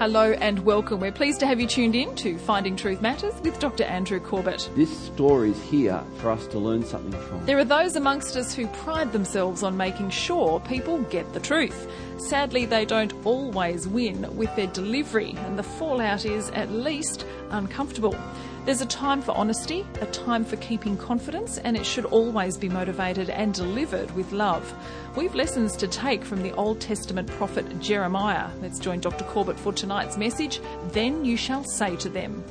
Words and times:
Hello 0.00 0.32
and 0.32 0.60
welcome. 0.60 0.98
We're 0.98 1.12
pleased 1.12 1.40
to 1.40 1.46
have 1.46 1.60
you 1.60 1.66
tuned 1.66 1.94
in 1.94 2.14
to 2.14 2.38
Finding 2.38 2.74
Truth 2.74 3.02
Matters 3.02 3.34
with 3.42 3.58
Dr. 3.58 3.84
Andrew 3.84 4.18
Corbett. 4.18 4.70
This 4.74 4.88
story 4.98 5.50
is 5.50 5.62
here 5.64 6.02
for 6.16 6.30
us 6.30 6.46
to 6.46 6.58
learn 6.58 6.86
something 6.86 7.20
from. 7.20 7.44
There 7.44 7.58
are 7.58 7.66
those 7.66 7.96
amongst 7.96 8.34
us 8.34 8.54
who 8.54 8.66
pride 8.68 9.12
themselves 9.12 9.62
on 9.62 9.76
making 9.76 10.08
sure 10.08 10.58
people 10.60 11.02
get 11.10 11.30
the 11.34 11.40
truth. 11.40 11.86
Sadly, 12.16 12.64
they 12.64 12.86
don't 12.86 13.12
always 13.26 13.86
win 13.86 14.34
with 14.38 14.56
their 14.56 14.68
delivery, 14.68 15.34
and 15.40 15.58
the 15.58 15.62
fallout 15.62 16.24
is, 16.24 16.48
at 16.52 16.72
least, 16.72 17.26
uncomfortable. 17.50 18.16
There's 18.64 18.80
a 18.80 18.86
time 18.86 19.20
for 19.20 19.36
honesty, 19.36 19.86
a 20.00 20.06
time 20.06 20.46
for 20.46 20.56
keeping 20.56 20.96
confidence, 20.96 21.58
and 21.58 21.76
it 21.76 21.84
should 21.84 22.06
always 22.06 22.56
be 22.56 22.70
motivated 22.70 23.28
and 23.28 23.52
delivered 23.52 24.10
with 24.12 24.32
love. 24.32 24.74
We've 25.16 25.34
lessons 25.34 25.76
to 25.76 25.88
take 25.88 26.24
from 26.24 26.42
the 26.42 26.54
Old 26.54 26.80
Testament 26.80 27.28
prophet 27.28 27.80
Jeremiah. 27.80 28.48
Let's 28.62 28.78
join 28.78 29.00
Dr. 29.00 29.24
Corbett 29.24 29.58
for 29.58 29.72
tonight's 29.72 30.16
message. 30.16 30.60
Then 30.92 31.24
you 31.24 31.36
shall 31.36 31.64
say 31.64 31.96
to 31.96 32.08
them. 32.08 32.44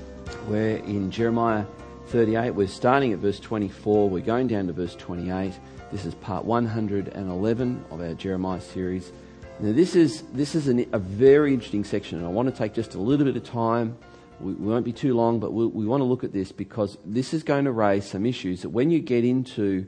We're 0.48 0.78
in 0.78 1.10
Jeremiah 1.10 1.66
38. 2.08 2.52
We're 2.52 2.68
starting 2.68 3.14
at 3.14 3.20
verse 3.20 3.40
24. 3.40 4.10
We're 4.10 4.20
going 4.20 4.48
down 4.48 4.68
to 4.68 4.74
verse 4.74 4.96
28. 4.96 5.54
This 5.92 6.06
is 6.06 6.14
part 6.16 6.44
111 6.44 7.86
of 7.92 8.02
our 8.02 8.14
Jeremiah 8.14 8.62
series. 8.62 9.12
Now, 9.60 9.72
this 9.72 9.96
is, 9.96 10.24
this 10.34 10.54
is 10.54 10.68
an, 10.68 10.86
a 10.92 11.00
very 11.00 11.54
interesting 11.54 11.84
section, 11.84 12.18
and 12.18 12.28
I 12.28 12.30
want 12.30 12.54
to 12.54 12.56
take 12.56 12.74
just 12.74 12.94
a 12.94 13.00
little 13.00 13.26
bit 13.26 13.38
of 13.38 13.44
time 13.44 13.98
we, 14.40 14.54
we 14.54 14.72
won't 14.72 14.86
be 14.86 14.94
too 14.94 15.14
long, 15.14 15.40
but 15.40 15.54
we, 15.54 15.66
we 15.68 15.86
want 15.86 16.02
to 16.02 16.06
look 16.06 16.24
at 16.24 16.34
this 16.34 16.52
because 16.52 16.98
this 17.06 17.34
is 17.34 17.44
going 17.44 17.66
to 17.66 17.72
raise 17.72 18.06
some 18.06 18.26
issues 18.26 18.62
that 18.62 18.70
when 18.70 18.90
you 18.90 19.00
get 19.00 19.26
into 19.26 19.86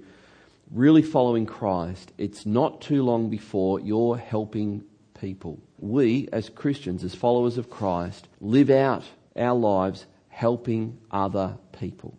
really 0.72 1.02
following 1.02 1.46
Christ, 1.46 2.12
it's 2.18 2.46
not 2.46 2.82
too 2.82 3.04
long 3.04 3.30
before 3.30 3.80
you're 3.80 4.18
helping 4.18 4.84
people. 5.20 5.60
We, 5.78 6.30
as 6.32 6.50
Christians, 6.50 7.04
as 7.04 7.16
followers 7.16 7.58
of 7.58 7.70
Christ, 7.70 8.28
live 8.40 8.70
out 8.70 9.04
our 9.36 9.56
lives 9.56 10.06
helping 10.30 10.98
other 11.12 11.58
people. 11.78 12.18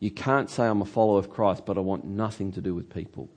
You 0.00 0.10
can't 0.10 0.48
say 0.48 0.66
I'm 0.66 0.82
a 0.82 0.86
follower 0.86 1.18
of 1.18 1.30
Christ, 1.30 1.66
but 1.66 1.76
I 1.76 1.80
want 1.80 2.04
nothing 2.04 2.52
to 2.52 2.60
do 2.60 2.74
with 2.74 2.92
people. 2.92 3.28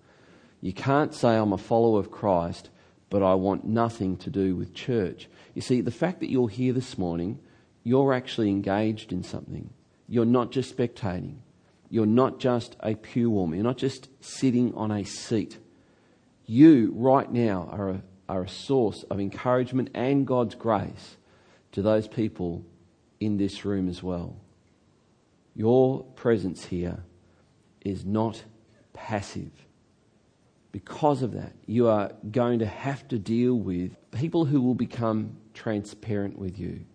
You 0.61 0.73
can't 0.73 1.13
say 1.13 1.35
I'm 1.35 1.53
a 1.53 1.57
follower 1.57 1.99
of 1.99 2.11
Christ, 2.11 2.69
but 3.09 3.23
I 3.23 3.33
want 3.33 3.65
nothing 3.65 4.17
to 4.17 4.29
do 4.29 4.55
with 4.55 4.73
church. 4.73 5.27
You 5.53 5.61
see, 5.61 5.81
the 5.81 5.91
fact 5.91 6.19
that 6.19 6.29
you're 6.29 6.49
here 6.49 6.73
this 6.73 6.97
morning 6.97 7.39
you're 7.83 8.13
actually 8.13 8.49
engaged 8.49 9.11
in 9.11 9.23
something. 9.23 9.69
You're 10.07 10.25
not 10.25 10.51
just 10.51 10.75
spectating. 10.75 11.37
You're 11.91 12.07
not 12.07 12.39
just 12.39 12.75
a 12.79 12.95
pew 12.95 13.29
warmer. 13.29 13.53
You're 13.53 13.63
not 13.63 13.77
just 13.77 14.09
sitting 14.19 14.73
on 14.73 14.89
a 14.89 15.03
seat. 15.03 15.59
You, 16.47 16.91
right 16.95 17.31
now, 17.31 17.69
are 17.71 17.89
a, 17.91 18.01
are 18.27 18.41
a 18.41 18.49
source 18.49 19.03
of 19.11 19.19
encouragement 19.19 19.91
and 19.93 20.25
God's 20.25 20.55
grace 20.55 21.17
to 21.73 21.83
those 21.83 22.07
people 22.07 22.65
in 23.19 23.37
this 23.37 23.63
room 23.63 23.87
as 23.87 24.01
well. 24.01 24.35
Your 25.53 26.03
presence 26.15 26.65
here 26.65 27.03
is 27.81 28.03
not 28.03 28.43
passive. 28.93 29.51
Because 30.71 31.21
of 31.21 31.33
that, 31.33 31.53
you 31.67 31.87
are 31.87 32.13
going 32.31 32.59
to 32.59 32.65
have 32.65 33.07
to 33.09 33.19
deal 33.19 33.53
with 33.53 33.95
people 34.11 34.45
who 34.45 34.61
will 34.61 34.73
become 34.73 35.37
transparent 35.53 36.39
with 36.39 36.57
you 36.57 36.85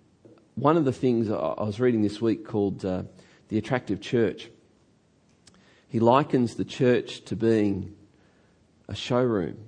one 0.57 0.79
of 0.79 0.87
the 0.87 0.93
things 0.93 1.31
I 1.31 1.63
was 1.63 1.79
reading 1.79 2.01
this 2.01 2.21
week 2.21 2.47
called 2.47 2.85
uh, 2.85 3.03
The 3.49 3.59
Attractive 3.59 4.01
Church, 4.01 4.49
he 5.89 6.01
likens 6.01 6.55
the 6.55 6.65
church 6.65 7.25
to 7.27 7.37
being 7.37 7.95
a 8.89 8.95
showroom 8.95 9.59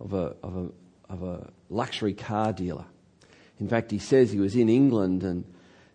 of 0.00 0.12
a, 0.12 0.36
of 0.42 0.56
a, 0.56 1.12
of 1.12 1.22
a 1.22 1.50
luxury 1.68 2.14
car 2.14 2.52
dealer. 2.52 2.84
In 3.58 3.68
fact, 3.68 3.90
he 3.90 3.98
says 3.98 4.30
he 4.30 4.40
was 4.40 4.54
in 4.54 4.68
England 4.68 5.22
and, 5.22 5.44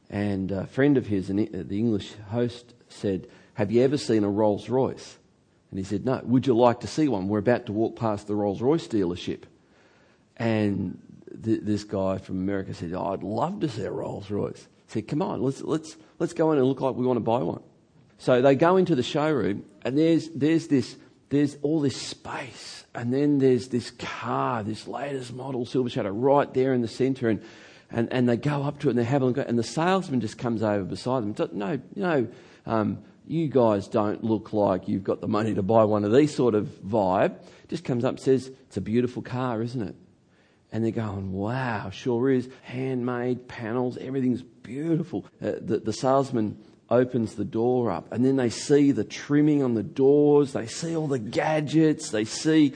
and 0.10 0.52
a 0.52 0.68
friend 0.68 0.98
of 0.98 1.08
his, 1.08 1.28
the 1.28 1.78
English 1.78 2.14
host, 2.30 2.74
said, 2.90 3.28
Have 3.54 3.72
you 3.72 3.82
ever 3.84 3.98
seen 3.98 4.24
a 4.24 4.30
Rolls 4.30 4.68
Royce? 4.70 5.18
And 5.70 5.80
he 5.80 5.86
said, 5.86 6.06
No. 6.06 6.22
Would 6.24 6.48
you 6.48 6.56
like 6.56 6.82
to 6.82 6.88
see 6.88 7.08
one? 7.08 7.28
We're 7.28 7.40
about 7.40 7.68
to 7.68 7.72
walk 7.72 7.96
past 7.96 8.28
the 8.28 8.36
Rolls 8.36 8.62
Royce 8.62 8.88
dealership. 8.88 9.44
And 10.38 11.00
th- 11.44 11.62
this 11.64 11.84
guy 11.84 12.18
from 12.18 12.38
America 12.38 12.74
said, 12.74 12.94
oh, 12.94 13.14
I'd 13.14 13.24
love 13.24 13.60
to 13.62 13.70
see 13.70 13.84
a 13.84 13.92
Rolls 13.92 14.30
Royce. 14.30 14.68
He 14.88 14.94
said, 14.94 15.08
come 15.08 15.22
on, 15.22 15.42
let's, 15.42 15.62
let's, 15.62 15.96
let's 16.20 16.34
go 16.34 16.52
in 16.52 16.58
and 16.58 16.68
look 16.68 16.82
like 16.82 16.96
we 16.96 17.06
want 17.06 17.18
to 17.18 17.22
buy 17.22 17.40
one. 17.40 17.62
So 18.22 18.40
they 18.40 18.54
go 18.54 18.78
into 18.78 18.94
the 18.94 19.02
showroom 19.02 19.66
and 19.82 19.98
there's, 19.98 20.30
there's 20.30 20.68
this, 20.68 20.96
there's 21.30 21.58
all 21.64 21.82
this 21.82 22.00
space. 22.00 22.86
And 22.94 23.12
then 23.12 23.40
there's 23.40 23.70
this 23.70 23.90
car, 23.90 24.62
this 24.62 24.88
latest 24.88 25.34
model 25.34 25.66
Silver 25.66 25.90
Shadow 25.90 26.12
right 26.12 26.54
there 26.54 26.72
in 26.76 26.82
the 26.82 26.88
center. 26.88 27.30
And, 27.30 27.42
and, 27.90 28.14
and 28.14 28.30
they 28.30 28.38
go 28.38 28.62
up 28.62 28.78
to 28.82 28.90
it 28.90 28.92
and 28.92 29.00
they 29.00 29.06
have 29.06 29.24
a 29.24 29.26
look. 29.26 29.40
And 29.40 29.58
the 29.58 29.64
salesman 29.64 30.22
just 30.22 30.38
comes 30.38 30.62
over 30.62 30.84
beside 30.84 31.24
them. 31.24 31.50
No, 31.58 31.82
no, 31.96 32.28
um, 32.68 33.00
you 33.26 33.48
guys 33.48 33.88
don't 33.88 34.24
look 34.24 34.54
like 34.54 34.88
you've 34.88 35.04
got 35.04 35.20
the 35.20 35.28
money 35.28 35.56
to 35.56 35.64
buy 35.64 35.84
one 35.86 36.04
of 36.04 36.14
these 36.14 36.36
sort 36.36 36.54
of 36.54 36.68
vibe. 36.68 37.40
Just 37.70 37.84
comes 37.84 38.06
up 38.06 38.12
and 38.12 38.20
says, 38.20 38.52
it's 38.68 38.78
a 38.78 38.82
beautiful 38.82 39.24
car, 39.24 39.64
isn't 39.64 39.82
it? 39.82 39.96
and 40.72 40.86
they're 40.86 40.92
going, 40.92 41.34
wow, 41.34 41.90
sure 41.90 42.30
is. 42.30 42.48
Handmade 42.62 43.48
panels, 43.48 43.98
everything's 43.98 44.42
beautiful. 44.42 45.26
Uh, 45.42 45.54
the, 45.60 45.82
the 45.84 45.92
salesman 45.92 46.58
opens 46.92 47.36
the 47.36 47.46
door 47.46 47.90
up, 47.90 48.12
and 48.12 48.24
then 48.24 48.36
they 48.36 48.50
see 48.50 48.92
the 48.92 49.04
trimming 49.04 49.64
on 49.64 49.74
the 49.74 49.82
doors, 49.82 50.54
they 50.54 50.68
see 50.68 50.96
all 50.96 51.08
the 51.08 51.18
gadgets, 51.18 52.10
they 52.10 52.26
see 52.26 52.74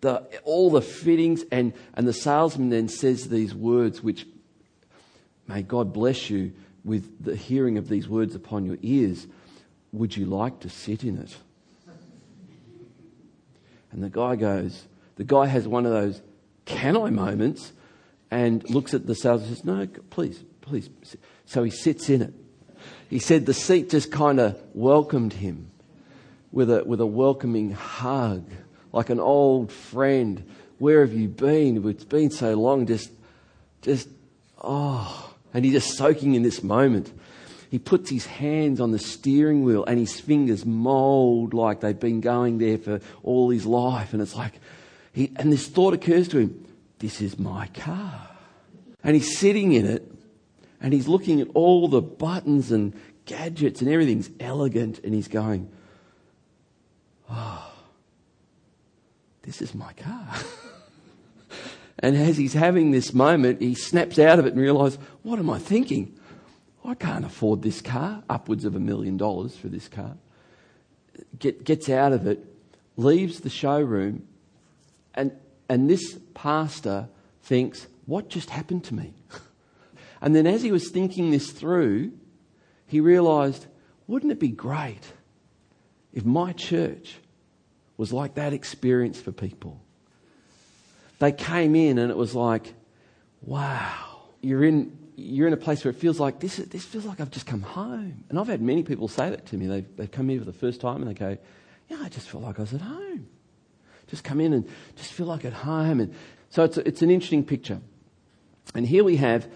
the, 0.00 0.26
all 0.44 0.70
the 0.70 0.82
fittings, 0.82 1.44
and, 1.52 1.72
and 1.94 2.08
the 2.08 2.12
salesman 2.12 2.70
then 2.70 2.88
says 2.88 3.28
these 3.28 3.54
words, 3.54 4.02
which 4.02 4.26
may 5.46 5.62
God 5.62 5.92
bless 5.92 6.30
you 6.30 6.52
with 6.84 7.22
the 7.22 7.36
hearing 7.36 7.78
of 7.78 7.88
these 7.88 8.08
words 8.08 8.34
upon 8.34 8.64
your 8.64 8.78
ears. 8.82 9.26
Would 9.92 10.16
you 10.16 10.26
like 10.26 10.60
to 10.60 10.70
sit 10.70 11.04
in 11.04 11.18
it? 11.18 11.36
And 13.92 14.02
the 14.02 14.10
guy 14.10 14.36
goes, 14.36 14.86
the 15.16 15.24
guy 15.24 15.46
has 15.46 15.68
one 15.68 15.86
of 15.86 15.92
those 15.92 16.22
can 16.64 16.96
I 16.96 17.10
moments 17.10 17.72
and 18.30 18.68
looks 18.68 18.92
at 18.92 19.06
the 19.06 19.14
salesman 19.14 19.48
and 19.48 19.56
says, 19.56 19.64
No, 19.64 19.86
please, 20.10 20.44
please. 20.60 20.90
So 21.46 21.64
he 21.64 21.70
sits 21.70 22.10
in 22.10 22.22
it. 22.22 22.34
He 23.08 23.18
said 23.18 23.46
the 23.46 23.54
seat 23.54 23.90
just 23.90 24.10
kind 24.10 24.40
of 24.40 24.58
welcomed 24.74 25.32
him 25.32 25.70
with 26.52 26.70
a, 26.70 26.84
with 26.84 27.00
a 27.00 27.06
welcoming 27.06 27.72
hug, 27.72 28.50
like 28.92 29.10
an 29.10 29.20
old 29.20 29.72
friend. 29.72 30.44
Where 30.78 31.00
have 31.00 31.12
you 31.12 31.28
been? 31.28 31.88
It's 31.88 32.04
been 32.04 32.30
so 32.30 32.54
long. 32.54 32.86
Just, 32.86 33.10
just, 33.82 34.08
oh. 34.62 35.34
And 35.54 35.64
he's 35.64 35.74
just 35.74 35.96
soaking 35.96 36.34
in 36.34 36.42
this 36.42 36.62
moment. 36.62 37.12
He 37.70 37.78
puts 37.78 38.08
his 38.10 38.24
hands 38.26 38.80
on 38.80 38.92
the 38.92 38.98
steering 38.98 39.62
wheel 39.62 39.84
and 39.84 39.98
his 39.98 40.18
fingers 40.18 40.64
mold 40.64 41.52
like 41.52 41.80
they've 41.80 41.98
been 41.98 42.20
going 42.20 42.58
there 42.58 42.78
for 42.78 43.00
all 43.22 43.50
his 43.50 43.66
life. 43.66 44.12
And 44.12 44.22
it's 44.22 44.34
like, 44.34 44.54
he, 45.12 45.32
and 45.36 45.52
this 45.52 45.68
thought 45.68 45.94
occurs 45.94 46.28
to 46.28 46.38
him 46.38 46.64
this 46.98 47.20
is 47.20 47.38
my 47.38 47.68
car. 47.68 48.28
And 49.04 49.14
he's 49.14 49.38
sitting 49.38 49.72
in 49.72 49.86
it 49.86 50.10
and 50.80 50.92
he's 50.92 51.08
looking 51.08 51.40
at 51.40 51.48
all 51.54 51.88
the 51.88 52.00
buttons 52.00 52.70
and 52.70 52.94
gadgets 53.26 53.80
and 53.80 53.90
everything's 53.90 54.30
elegant 54.40 55.00
and 55.00 55.14
he's 55.14 55.28
going, 55.28 55.70
oh, 57.30 57.72
this 59.42 59.60
is 59.60 59.74
my 59.74 59.92
car. 59.94 60.34
and 61.98 62.16
as 62.16 62.36
he's 62.36 62.54
having 62.54 62.90
this 62.90 63.12
moment, 63.12 63.60
he 63.60 63.74
snaps 63.74 64.18
out 64.18 64.38
of 64.38 64.46
it 64.46 64.52
and 64.52 64.60
realizes, 64.60 64.98
what 65.22 65.38
am 65.38 65.50
I 65.50 65.58
thinking? 65.58 66.18
I 66.84 66.94
can't 66.94 67.24
afford 67.24 67.62
this 67.62 67.80
car, 67.82 68.22
upwards 68.30 68.64
of 68.64 68.74
a 68.74 68.80
million 68.80 69.16
dollars 69.16 69.56
for 69.56 69.68
this 69.68 69.88
car. 69.88 70.16
Get, 71.38 71.64
gets 71.64 71.88
out 71.88 72.12
of 72.12 72.26
it, 72.26 72.44
leaves 72.96 73.40
the 73.40 73.50
showroom, 73.50 74.26
and, 75.14 75.32
and 75.68 75.90
this 75.90 76.18
pastor 76.34 77.08
thinks, 77.42 77.88
what 78.06 78.28
just 78.28 78.50
happened 78.50 78.84
to 78.84 78.94
me? 78.94 79.12
and 80.20 80.34
then 80.34 80.46
as 80.46 80.62
he 80.62 80.72
was 80.72 80.90
thinking 80.90 81.30
this 81.30 81.50
through, 81.50 82.12
he 82.86 83.00
realized, 83.00 83.66
wouldn't 84.06 84.32
it 84.32 84.40
be 84.40 84.48
great 84.48 85.12
if 86.12 86.24
my 86.24 86.52
church 86.52 87.16
was 87.96 88.12
like 88.12 88.34
that 88.34 88.52
experience 88.52 89.20
for 89.20 89.32
people? 89.32 89.80
They 91.18 91.32
came 91.32 91.74
in 91.74 91.98
and 91.98 92.10
it 92.10 92.16
was 92.16 92.34
like, 92.34 92.74
wow, 93.42 94.22
you're 94.40 94.64
in, 94.64 94.96
you're 95.16 95.46
in 95.46 95.52
a 95.52 95.58
place 95.58 95.84
where 95.84 95.90
it 95.90 95.96
feels 95.96 96.18
like 96.18 96.40
this, 96.40 96.56
this 96.56 96.84
feels 96.84 97.04
like 97.04 97.20
I've 97.20 97.30
just 97.30 97.46
come 97.46 97.62
home. 97.62 98.24
And 98.28 98.38
I've 98.38 98.46
had 98.46 98.62
many 98.62 98.82
people 98.82 99.08
say 99.08 99.30
that 99.30 99.46
to 99.46 99.56
me. 99.56 99.66
They've, 99.66 99.96
they've 99.96 100.10
come 100.10 100.28
here 100.28 100.38
for 100.38 100.44
the 100.44 100.52
first 100.52 100.80
time 100.80 101.02
and 101.02 101.08
they 101.08 101.14
go, 101.14 101.36
yeah, 101.88 101.98
I 102.02 102.08
just 102.08 102.28
feel 102.28 102.40
like 102.40 102.58
I 102.58 102.62
was 102.62 102.74
at 102.74 102.80
home. 102.80 103.28
Just 104.08 104.24
come 104.24 104.40
in 104.40 104.52
and 104.52 104.68
just 104.96 105.12
feel 105.12 105.26
like 105.26 105.44
at 105.44 105.52
home. 105.52 106.00
And 106.00 106.14
so 106.50 106.64
it's, 106.64 106.78
it's 106.78 107.02
an 107.02 107.10
interesting 107.10 107.44
picture. 107.44 107.80
And 108.74 108.86
here 108.86 109.04
we 109.04 109.16
have 109.16 109.48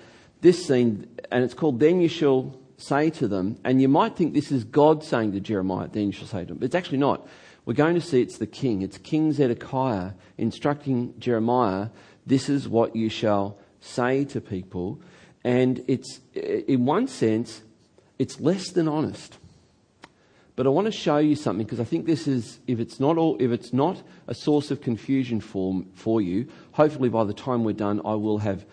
this 0.42 0.66
scene, 0.66 1.08
and 1.30 1.42
it's 1.42 1.54
called 1.54 1.80
Then 1.80 2.00
You 2.00 2.08
Shall 2.08 2.58
Say 2.76 3.10
to 3.10 3.28
Them. 3.28 3.58
And 3.64 3.80
you 3.80 3.88
might 3.88 4.16
think 4.16 4.34
this 4.34 4.52
is 4.52 4.64
God 4.64 5.02
saying 5.02 5.32
to 5.32 5.40
Jeremiah, 5.40 5.88
Then 5.90 6.06
you 6.06 6.12
shall 6.12 6.26
say 6.26 6.40
to 6.40 6.46
them. 6.46 6.58
But 6.58 6.66
it's 6.66 6.74
actually 6.74 6.98
not. 6.98 7.26
We're 7.64 7.74
going 7.74 7.94
to 7.94 8.00
see 8.00 8.20
it's 8.20 8.38
the 8.38 8.46
king. 8.46 8.82
It's 8.82 8.98
King 8.98 9.32
Zedekiah 9.32 10.12
instructing 10.36 11.14
Jeremiah, 11.18 11.88
This 12.26 12.48
is 12.48 12.68
what 12.68 12.94
you 12.96 13.08
shall 13.08 13.56
say 13.80 14.24
to 14.26 14.40
people. 14.40 15.00
And 15.44 15.84
it's, 15.86 16.20
in 16.34 16.84
one 16.84 17.06
sense, 17.06 17.62
it's 18.18 18.40
less 18.40 18.70
than 18.70 18.88
honest. 18.88 19.38
But 20.54 20.66
I 20.66 20.70
want 20.70 20.86
to 20.86 20.92
show 20.92 21.18
you 21.18 21.34
something 21.34 21.64
because 21.64 21.80
I 21.80 21.84
think 21.84 22.06
this 22.06 22.28
is, 22.28 22.58
if 22.66 22.78
it's 22.78 23.00
not 23.00 23.16
all, 23.16 23.36
if 23.40 23.50
it's 23.50 23.72
not 23.72 24.02
a 24.26 24.34
source 24.34 24.70
of 24.70 24.80
confusion 24.80 25.40
for, 25.40 25.82
for 25.94 26.20
you, 26.20 26.48
hopefully 26.72 27.08
by 27.08 27.24
the 27.24 27.32
time 27.32 27.64
we're 27.64 27.72
done, 27.72 28.00
I 28.04 28.14
will 28.14 28.38
have 28.38 28.64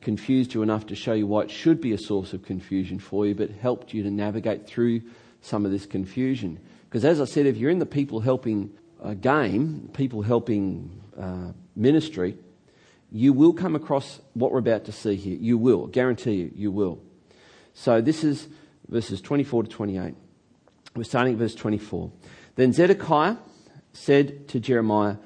confused 0.00 0.54
you 0.54 0.62
enough 0.62 0.86
to 0.86 0.94
show 0.94 1.12
you 1.12 1.26
why 1.26 1.42
it 1.42 1.50
should 1.50 1.80
be 1.80 1.92
a 1.92 1.98
source 1.98 2.32
of 2.32 2.42
confusion 2.42 2.98
for 2.98 3.26
you, 3.26 3.34
but 3.34 3.50
helped 3.50 3.92
you 3.92 4.02
to 4.02 4.10
navigate 4.10 4.66
through 4.66 5.02
some 5.40 5.64
of 5.64 5.70
this 5.70 5.86
confusion. 5.86 6.58
Because 6.88 7.04
as 7.04 7.20
I 7.20 7.24
said, 7.24 7.46
if 7.46 7.56
you're 7.56 7.70
in 7.70 7.78
the 7.78 7.86
people 7.86 8.20
helping 8.20 8.70
uh, 9.02 9.14
game, 9.14 9.90
people 9.92 10.22
helping 10.22 11.00
uh, 11.18 11.52
ministry, 11.76 12.36
you 13.10 13.32
will 13.32 13.52
come 13.52 13.74
across 13.74 14.20
what 14.34 14.52
we're 14.52 14.58
about 14.58 14.84
to 14.84 14.92
see 14.92 15.16
here. 15.16 15.36
You 15.38 15.58
will. 15.58 15.86
guarantee 15.86 16.34
you, 16.34 16.52
you 16.54 16.70
will. 16.70 17.00
So 17.74 18.00
this 18.00 18.24
is 18.24 18.48
verses 18.88 19.20
24 19.20 19.64
to 19.64 19.68
28. 19.68 20.14
We're 20.94 21.04
starting 21.04 21.34
at 21.34 21.38
verse 21.38 21.54
24. 21.54 22.10
Then 22.56 22.72
Zedekiah 22.72 23.36
said 23.92 24.48
to 24.48 24.60
Jeremiah, 24.60 25.16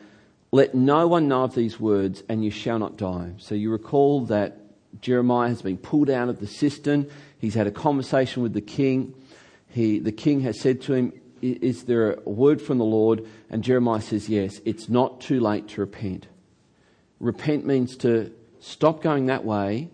Let 0.50 0.74
no 0.74 1.06
one 1.06 1.28
know 1.28 1.44
of 1.44 1.54
these 1.54 1.80
words, 1.80 2.22
and 2.28 2.44
you 2.44 2.50
shall 2.50 2.78
not 2.78 2.96
die. 2.96 3.32
So 3.38 3.54
you 3.54 3.70
recall 3.70 4.26
that 4.26 4.58
Jeremiah 5.02 5.48
has 5.48 5.62
been 5.62 5.76
pulled 5.76 6.08
out 6.08 6.28
of 6.28 6.38
the 6.38 6.46
cistern. 6.46 7.10
He's 7.38 7.54
had 7.54 7.66
a 7.66 7.72
conversation 7.72 8.42
with 8.42 8.54
the 8.54 8.60
king. 8.60 9.14
He, 9.68 9.98
the 9.98 10.12
king 10.12 10.40
has 10.42 10.58
said 10.58 10.80
to 10.82 10.94
him, 10.94 11.12
Is 11.42 11.84
there 11.84 12.12
a 12.12 12.20
word 12.30 12.62
from 12.62 12.78
the 12.78 12.84
Lord? 12.84 13.26
And 13.50 13.64
Jeremiah 13.64 14.00
says, 14.00 14.28
Yes, 14.28 14.60
it's 14.64 14.88
not 14.88 15.20
too 15.20 15.40
late 15.40 15.68
to 15.68 15.80
repent. 15.80 16.28
Repent 17.18 17.66
means 17.66 17.96
to 17.98 18.32
stop 18.60 19.02
going 19.02 19.26
that 19.26 19.44
way, 19.44 19.90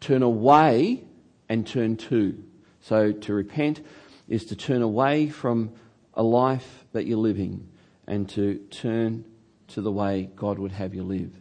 turn 0.00 0.22
away, 0.22 1.04
and 1.48 1.66
turn 1.66 1.96
to. 1.98 2.42
So 2.80 3.12
to 3.12 3.34
repent 3.34 3.84
is 4.28 4.46
to 4.46 4.56
turn 4.56 4.80
away 4.80 5.28
from 5.28 5.72
a 6.14 6.22
life 6.22 6.84
that 6.92 7.06
you're 7.06 7.18
living 7.18 7.68
and 8.06 8.28
to 8.30 8.56
turn 8.70 9.26
to 9.68 9.82
the 9.82 9.92
way 9.92 10.30
God 10.34 10.58
would 10.58 10.72
have 10.72 10.94
you 10.94 11.02
live. 11.02 11.34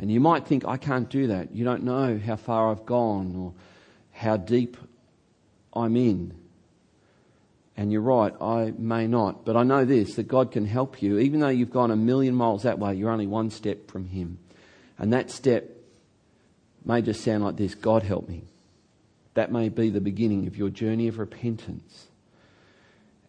And 0.00 0.10
you 0.10 0.18
might 0.18 0.46
think, 0.46 0.64
I 0.66 0.78
can't 0.78 1.10
do 1.10 1.26
that. 1.26 1.54
You 1.54 1.62
don't 1.62 1.82
know 1.82 2.18
how 2.18 2.36
far 2.36 2.70
I've 2.70 2.86
gone 2.86 3.36
or 3.36 3.52
how 4.12 4.38
deep 4.38 4.78
I'm 5.74 5.94
in. 5.94 6.34
And 7.76 7.92
you're 7.92 8.00
right, 8.00 8.32
I 8.40 8.72
may 8.78 9.06
not. 9.06 9.44
But 9.44 9.58
I 9.58 9.62
know 9.62 9.84
this 9.84 10.14
that 10.14 10.26
God 10.26 10.52
can 10.52 10.64
help 10.64 11.02
you. 11.02 11.18
Even 11.18 11.40
though 11.40 11.48
you've 11.48 11.70
gone 11.70 11.90
a 11.90 11.96
million 11.96 12.34
miles 12.34 12.62
that 12.62 12.78
way, 12.78 12.94
you're 12.94 13.10
only 13.10 13.26
one 13.26 13.50
step 13.50 13.90
from 13.90 14.06
Him. 14.06 14.38
And 14.98 15.12
that 15.12 15.30
step 15.30 15.68
may 16.82 17.02
just 17.02 17.22
sound 17.22 17.44
like 17.44 17.56
this 17.56 17.74
God 17.74 18.02
help 18.02 18.26
me. 18.26 18.44
That 19.34 19.52
may 19.52 19.68
be 19.68 19.90
the 19.90 20.00
beginning 20.00 20.46
of 20.46 20.56
your 20.56 20.70
journey 20.70 21.08
of 21.08 21.18
repentance. 21.18 22.06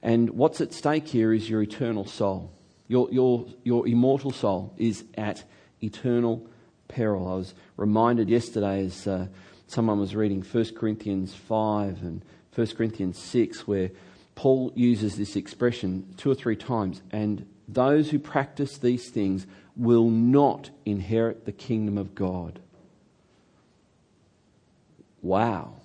And 0.02 0.30
what's 0.32 0.62
at 0.62 0.74
stake 0.74 1.10
here 1.10 1.34
is 1.34 1.50
your 1.50 1.62
eternal 1.62 2.06
soul. 2.06 2.50
Your, 2.88 3.10
your, 3.12 3.46
your 3.64 3.86
immortal 3.88 4.32
soul 4.32 4.74
is 4.78 5.04
at 5.16 5.44
eternal 5.84 6.48
peril. 6.92 7.28
I 7.28 7.36
was 7.36 7.54
reminded 7.78 8.30
yesterday 8.30 8.86
as 8.86 9.08
uh, 9.08 9.28
someone 9.68 10.00
was 10.00 10.16
reading 10.16 10.42
1 10.42 10.76
Corinthians 10.76 11.34
5 11.34 12.02
and 12.04 12.22
1 12.54 12.68
Corinthians 12.68 13.18
6, 13.18 13.68
where 13.68 13.92
Paul 14.36 14.72
uses 14.76 15.16
this 15.16 15.36
expression 15.36 16.14
two 16.18 16.30
or 16.30 16.36
three 16.36 16.56
times. 16.56 17.02
And 17.12 17.48
those 17.68 18.10
who 18.10 18.20
practice 18.20 18.78
these 18.78 19.10
things 19.10 19.48
will 19.76 20.10
not 20.10 20.70
inherit 20.86 21.46
the 21.46 21.52
kingdom 21.52 21.98
of 21.98 22.14
God. 22.14 22.60
Wow. 25.22 25.76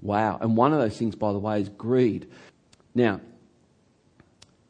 Wow. 0.00 0.38
And 0.40 0.56
one 0.56 0.72
of 0.72 0.78
those 0.78 0.96
things, 0.96 1.14
by 1.14 1.32
the 1.32 1.38
way, 1.38 1.60
is 1.60 1.68
greed. 1.68 2.28
Now, 2.94 3.20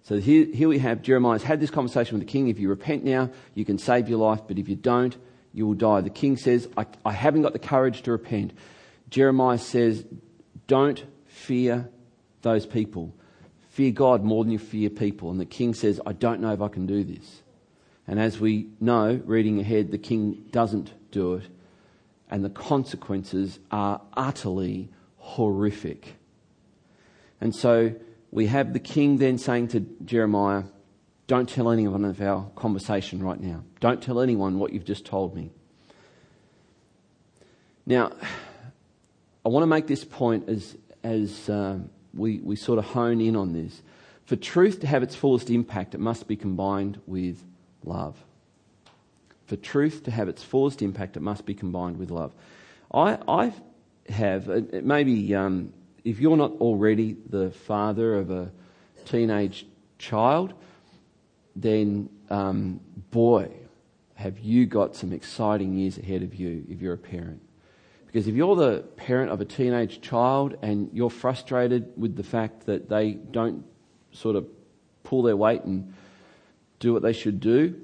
so 0.08 0.18
here, 0.18 0.46
here 0.46 0.68
we 0.68 0.78
have 0.78 1.02
Jeremiah's 1.02 1.42
had 1.42 1.60
this 1.60 1.70
conversation 1.70 2.18
with 2.18 2.26
the 2.26 2.32
king. 2.32 2.48
If 2.48 2.58
you 2.58 2.70
repent 2.70 3.04
now, 3.04 3.30
you 3.54 3.64
can 3.64 3.76
save 3.76 4.08
your 4.08 4.18
life, 4.18 4.40
but 4.48 4.58
if 4.58 4.68
you 4.68 4.76
don't, 4.76 5.14
you 5.58 5.66
will 5.66 5.74
die. 5.74 6.00
The 6.00 6.08
king 6.08 6.36
says, 6.36 6.68
I, 6.76 6.86
I 7.04 7.12
haven't 7.12 7.42
got 7.42 7.52
the 7.52 7.58
courage 7.58 8.02
to 8.02 8.12
repent. 8.12 8.52
Jeremiah 9.10 9.58
says, 9.58 10.06
Don't 10.68 11.04
fear 11.26 11.90
those 12.42 12.64
people. 12.64 13.12
Fear 13.70 13.90
God 13.90 14.24
more 14.24 14.44
than 14.44 14.52
you 14.52 14.58
fear 14.58 14.88
people. 14.88 15.30
And 15.30 15.40
the 15.40 15.44
king 15.44 15.74
says, 15.74 16.00
I 16.06 16.12
don't 16.12 16.40
know 16.40 16.52
if 16.52 16.62
I 16.62 16.68
can 16.68 16.86
do 16.86 17.02
this. 17.04 17.42
And 18.06 18.18
as 18.18 18.40
we 18.40 18.68
know, 18.80 19.20
reading 19.24 19.60
ahead, 19.60 19.90
the 19.90 19.98
king 19.98 20.46
doesn't 20.50 20.92
do 21.10 21.34
it. 21.34 21.44
And 22.30 22.44
the 22.44 22.50
consequences 22.50 23.58
are 23.70 24.00
utterly 24.16 24.90
horrific. 25.16 26.14
And 27.40 27.54
so 27.54 27.94
we 28.30 28.46
have 28.46 28.72
the 28.72 28.80
king 28.80 29.18
then 29.18 29.38
saying 29.38 29.68
to 29.68 29.80
Jeremiah, 30.04 30.64
Don't 31.28 31.46
tell 31.48 31.70
anyone 31.70 32.06
of 32.06 32.20
our 32.22 32.50
conversation 32.56 33.22
right 33.22 33.38
now. 33.38 33.62
Don't 33.80 34.02
tell 34.02 34.20
anyone 34.20 34.58
what 34.58 34.72
you've 34.72 34.86
just 34.86 35.04
told 35.04 35.36
me. 35.36 35.50
Now, 37.84 38.12
I 39.44 39.50
want 39.50 39.62
to 39.62 39.66
make 39.66 39.86
this 39.86 40.04
point 40.04 40.48
as, 40.48 40.76
as 41.04 41.50
um, 41.50 41.90
we, 42.14 42.38
we 42.38 42.56
sort 42.56 42.78
of 42.78 42.86
hone 42.86 43.20
in 43.20 43.36
on 43.36 43.52
this. 43.52 43.82
For 44.24 44.36
truth 44.36 44.80
to 44.80 44.86
have 44.86 45.02
its 45.02 45.14
fullest 45.14 45.50
impact, 45.50 45.94
it 45.94 46.00
must 46.00 46.28
be 46.28 46.34
combined 46.34 46.98
with 47.06 47.44
love. 47.84 48.16
For 49.46 49.56
truth 49.56 50.04
to 50.04 50.10
have 50.10 50.28
its 50.28 50.42
fullest 50.42 50.80
impact, 50.80 51.18
it 51.18 51.20
must 51.20 51.44
be 51.44 51.54
combined 51.54 51.98
with 51.98 52.10
love. 52.10 52.34
I, 52.92 53.18
I 53.28 53.52
have, 54.08 54.46
maybe 54.82 55.34
um, 55.34 55.74
if 56.04 56.20
you're 56.20 56.38
not 56.38 56.52
already 56.52 57.18
the 57.28 57.50
father 57.50 58.16
of 58.16 58.30
a 58.30 58.50
teenage 59.04 59.66
child, 59.98 60.54
then 61.62 62.08
um, 62.30 62.80
boy, 63.10 63.50
have 64.14 64.38
you 64.40 64.66
got 64.66 64.96
some 64.96 65.12
exciting 65.12 65.74
years 65.74 65.96
ahead 65.96 66.22
of 66.22 66.34
you 66.34 66.64
if 66.68 66.80
you're 66.82 66.94
a 66.94 66.98
parent. 66.98 67.40
Because 68.06 68.26
if 68.26 68.34
you're 68.34 68.56
the 68.56 68.80
parent 68.96 69.30
of 69.30 69.40
a 69.40 69.44
teenage 69.44 70.00
child 70.00 70.56
and 70.62 70.90
you're 70.92 71.10
frustrated 71.10 71.92
with 71.96 72.16
the 72.16 72.24
fact 72.24 72.66
that 72.66 72.88
they 72.88 73.12
don't 73.12 73.64
sort 74.12 74.34
of 74.34 74.46
pull 75.04 75.22
their 75.22 75.36
weight 75.36 75.62
and 75.62 75.94
do 76.80 76.92
what 76.92 77.02
they 77.02 77.12
should 77.12 77.38
do, 77.38 77.80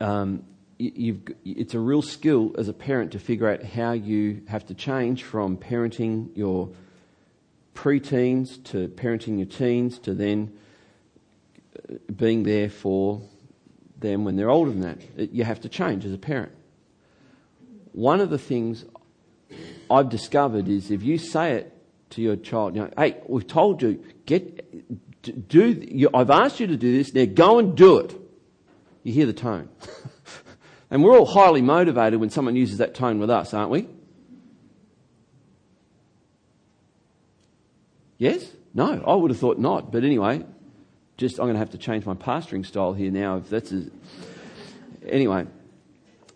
um, 0.00 0.44
it's 0.78 1.74
a 1.74 1.78
real 1.78 2.02
skill 2.02 2.54
as 2.58 2.68
a 2.68 2.72
parent 2.72 3.12
to 3.12 3.18
figure 3.18 3.48
out 3.48 3.62
how 3.62 3.92
you 3.92 4.42
have 4.48 4.66
to 4.66 4.74
change 4.74 5.22
from 5.22 5.56
parenting 5.56 6.36
your 6.36 6.70
preteens 7.74 8.62
to 8.64 8.88
parenting 8.88 9.38
your 9.38 9.46
teens 9.46 9.98
to 10.00 10.14
then 10.14 10.52
being 12.14 12.42
there 12.42 12.70
for 12.70 13.22
them 13.98 14.24
when 14.24 14.36
they're 14.36 14.50
older 14.50 14.70
than 14.70 14.80
that. 14.80 15.32
You 15.32 15.44
have 15.44 15.60
to 15.62 15.68
change 15.68 16.04
as 16.04 16.12
a 16.12 16.18
parent. 16.18 16.52
One 17.92 18.20
of 18.20 18.30
the 18.30 18.38
things 18.38 18.84
I've 19.90 20.08
discovered 20.08 20.68
is 20.68 20.90
if 20.90 21.02
you 21.02 21.18
say 21.18 21.52
it 21.54 21.76
to 22.10 22.22
your 22.22 22.36
child, 22.36 22.74
you 22.74 22.82
know, 22.82 22.90
hey, 22.96 23.18
we've 23.26 23.46
told 23.46 23.82
you, 23.82 24.02
get, 24.26 25.48
do, 25.48 26.08
I've 26.14 26.30
asked 26.30 26.60
you 26.60 26.66
to 26.66 26.76
do 26.76 26.96
this, 26.96 27.14
now 27.14 27.26
go 27.26 27.58
and 27.58 27.76
do 27.76 27.98
it. 27.98 28.18
You 29.02 29.12
hear 29.12 29.26
the 29.26 29.32
tone. 29.32 29.68
and 30.90 31.02
we're 31.02 31.16
all 31.16 31.26
highly 31.26 31.62
motivated 31.62 32.20
when 32.20 32.30
someone 32.30 32.56
uses 32.56 32.78
that 32.78 32.94
tone 32.94 33.18
with 33.18 33.30
us, 33.30 33.52
aren't 33.52 33.70
we? 33.70 33.88
Yes? 38.18 38.52
No, 38.72 39.02
I 39.04 39.14
would 39.14 39.30
have 39.30 39.40
thought 39.40 39.58
not. 39.58 39.90
But 39.90 40.04
anyway, 40.04 40.44
just 41.22 41.38
I'm 41.38 41.46
going 41.46 41.54
to 41.54 41.60
have 41.60 41.70
to 41.70 41.78
change 41.78 42.04
my 42.04 42.14
pastoring 42.14 42.66
style 42.66 42.92
here 42.92 43.10
now. 43.10 43.36
If 43.36 43.48
that's 43.48 43.70
a... 43.70 43.84
anyway. 45.06 45.46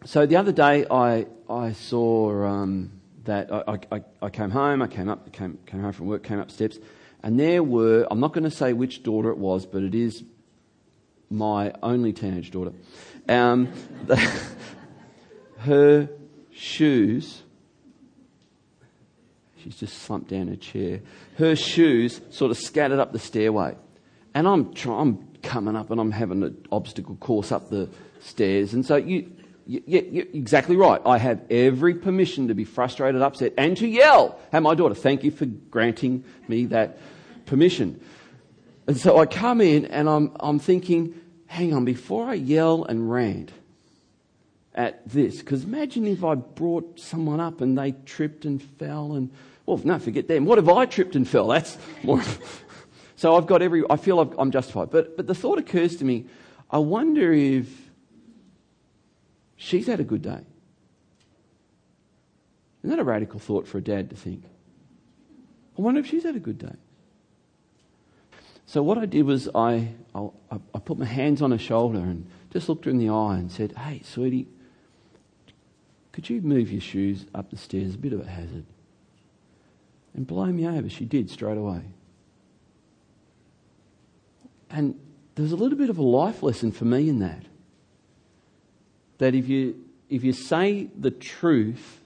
So 0.05 0.26
the 0.26 0.37
other 0.37 0.52
day 0.52 0.87
I 0.88 1.26
I 1.50 1.73
saw 1.73 2.47
um, 2.47 2.93
that 3.25 3.52
I, 3.52 3.78
I, 3.90 4.02
I, 4.23 4.31
came 4.31 4.50
home, 4.50 4.83
I 4.83 4.87
came 4.87 5.09
up, 5.09 5.33
came, 5.33 5.59
came 5.66 5.81
home 5.81 5.93
from 5.93 6.07
work, 6.07 6.23
came 6.23 6.38
up 6.38 6.52
steps, 6.52 6.78
and 7.23 7.38
there 7.38 7.62
were, 7.62 8.07
I'm 8.11 8.21
not 8.21 8.33
going 8.33 8.45
to 8.45 8.50
say 8.50 8.73
which 8.73 9.02
daughter 9.02 9.31
it 9.31 9.38
was, 9.38 9.66
but 9.66 9.83
it 9.83 9.95
is 9.95 10.23
my 11.28 11.73
only 11.83 12.12
teenage 12.12 12.52
daughter. 12.52 12.73
Um, 13.28 13.73
the, 14.05 14.16
her 15.59 16.09
shoes, 16.52 17.43
she's 19.59 19.76
just 19.76 19.99
slumped 19.99 20.31
down 20.31 20.47
her 20.47 20.57
chair, 20.57 21.00
her 21.38 21.57
shoes 21.57 22.21
sort 22.31 22.52
of 22.52 22.59
scattered 22.59 23.00
up 23.00 23.12
the 23.12 23.19
stairway. 23.19 23.76
And 24.37 24.47
I'm, 24.47 24.75
try, 24.75 25.00
I'm 25.00 25.26
coming 25.43 25.76
up 25.76 25.90
and 25.90 25.99
I'm 25.99 26.11
having 26.11 26.43
an 26.43 26.69
obstacle 26.71 27.16
course 27.16 27.50
up 27.50 27.71
the 27.71 27.88
stairs. 28.21 28.75
And 28.75 28.85
so 28.85 28.97
you, 28.97 29.33
you're 29.64 30.26
exactly 30.35 30.76
right. 30.76 31.00
I 31.07 31.16
have 31.16 31.40
every 31.50 31.95
permission 31.95 32.49
to 32.49 32.55
be 32.55 32.66
frustrated, 32.66 33.23
upset, 33.23 33.55
and 33.57 33.78
to 33.78 33.87
yell 33.88 34.38
at 34.52 34.62
my 34.62 34.75
daughter. 34.75 34.95
Thank 34.95 35.25
you 35.25 35.31
for 35.31 35.47
granting 35.47 36.23
me 36.49 36.66
that 36.66 36.99
permission. 37.47 37.99
And 38.87 38.99
so 38.99 39.16
I 39.16 39.25
come 39.25 39.62
in 39.62 39.87
and 39.87 40.07
I'm, 40.07 40.37
I'm 40.38 40.59
thinking, 40.59 41.19
hang 41.47 41.73
on, 41.73 41.87
before 41.87 42.28
I 42.28 42.35
yell 42.35 42.85
and 42.85 43.11
rant, 43.11 43.52
at 44.75 45.09
this. 45.09 45.38
Because 45.38 45.64
imagine 45.64 46.07
if 46.07 46.23
I 46.23 46.35
brought 46.35 47.00
someone 47.00 47.40
up 47.40 47.62
and 47.62 47.78
they 47.78 47.93
tripped 47.93 48.45
and 48.45 48.62
fell 48.62 49.14
and, 49.14 49.31
well, 49.64 49.81
no, 49.83 49.99
forget 49.99 50.28
them. 50.28 50.45
What 50.45 50.59
if 50.59 50.69
I 50.69 50.85
tripped 50.85 51.16
and 51.16 51.26
fell? 51.26 51.49
That's 51.49 51.78
more. 52.02 52.23
So 53.16 53.35
I've 53.35 53.46
got 53.46 53.62
every, 53.62 53.82
I 53.88 53.96
feel 53.96 54.20
I'm 54.20 54.50
justified. 54.50 54.90
But, 54.90 55.16
but 55.16 55.26
the 55.26 55.35
thought 55.35 55.58
occurs 55.58 55.96
to 55.96 56.04
me, 56.04 56.26
I 56.70 56.78
wonder 56.78 57.32
if 57.32 57.66
she's 59.56 59.87
had 59.87 60.00
a 60.00 60.04
good 60.04 60.23
day. 60.23 60.40
Isn't 62.82 62.90
that 62.90 62.99
a 62.99 63.04
radical 63.04 63.40
thought 63.40 63.66
for 63.66 63.78
a 63.78 63.82
dad 63.82 64.11
to 64.11 64.16
think? 64.16 64.44
I 65.78 65.82
wonder 65.82 66.00
if 66.00 66.06
she's 66.06 66.23
had 66.23 66.37
a 66.37 66.40
good 66.40 66.58
day. 66.58 66.75
So 68.66 68.82
what 68.82 68.99
I 68.99 69.06
did 69.06 69.25
was 69.25 69.49
I, 69.54 69.88
I, 70.14 70.28
I 70.75 70.78
put 70.78 70.99
my 70.99 71.06
hands 71.06 71.40
on 71.40 71.52
her 71.52 71.58
shoulder 71.58 71.99
and 71.99 72.26
just 72.52 72.68
looked 72.68 72.85
her 72.85 72.90
in 72.90 72.99
the 72.99 73.08
eye 73.08 73.37
and 73.37 73.50
said, 73.50 73.73
Hey, 73.73 74.02
sweetie, 74.04 74.46
could 76.12 76.28
you 76.28 76.42
move 76.42 76.70
your 76.70 76.80
shoes 76.80 77.26
up 77.35 77.50
the 77.50 77.56
stairs? 77.56 77.94
A 77.94 77.99
bit 77.99 78.12
of 78.12 78.20
a 78.20 78.28
hazard. 78.28 78.66
And 80.14 80.26
blow 80.26 80.46
me 80.46 80.66
over. 80.66 80.88
She 80.88 81.04
did 81.04 81.30
straight 81.30 81.58
away. 81.58 81.82
And 84.70 84.99
there's 85.35 85.52
a 85.52 85.56
little 85.56 85.78
bit 85.78 85.90
of 85.90 85.99
a 85.99 86.02
life 86.02 86.42
lesson 86.42 86.73
for 86.73 86.85
me 86.85 87.08
in 87.08 87.20
that. 87.20 87.44
That 89.18 89.35
if 89.35 89.49
you, 89.49 89.85
if 90.08 90.25
you 90.25 90.32
say 90.32 90.88
the 90.99 91.11
truth 91.11 92.00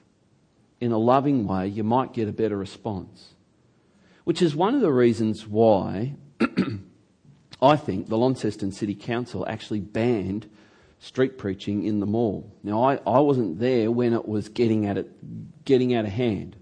in 0.81 0.93
a 0.93 0.99
loving 0.99 1.47
way, 1.47 1.69
you 1.69 1.85
might 1.85 2.13
get 2.13 2.29
a 2.29 2.33
better 2.33 2.57
response. 2.57 3.35
Which 4.25 4.43
is 4.43 4.55
one 4.55 4.75
of 4.75 4.81
the 4.81 4.93
reasons 4.93 5.47
why 5.47 6.15
I 7.63 7.77
think 7.77 8.09
the 8.09 8.19
Launceston 8.19 8.73
City 8.73 8.95
Council 8.95 9.47
actually 9.49 9.81
banned 9.81 10.49
street 10.99 11.39
preaching 11.39 11.85
in 11.85 12.01
the 12.01 12.07
mall. 12.07 12.53
Now, 12.63 12.85
I, 12.85 13.01
I 13.07 13.21
wasn't 13.21 13.59
there 13.59 13.91
when 13.91 14.13
it 14.13 14.29
was 14.29 14.49
getting, 14.49 14.87
at 14.87 14.99
it, 14.99 15.65
getting 15.65 15.95
out 15.95 16.05
of 16.05 16.13
hand. 16.13 16.57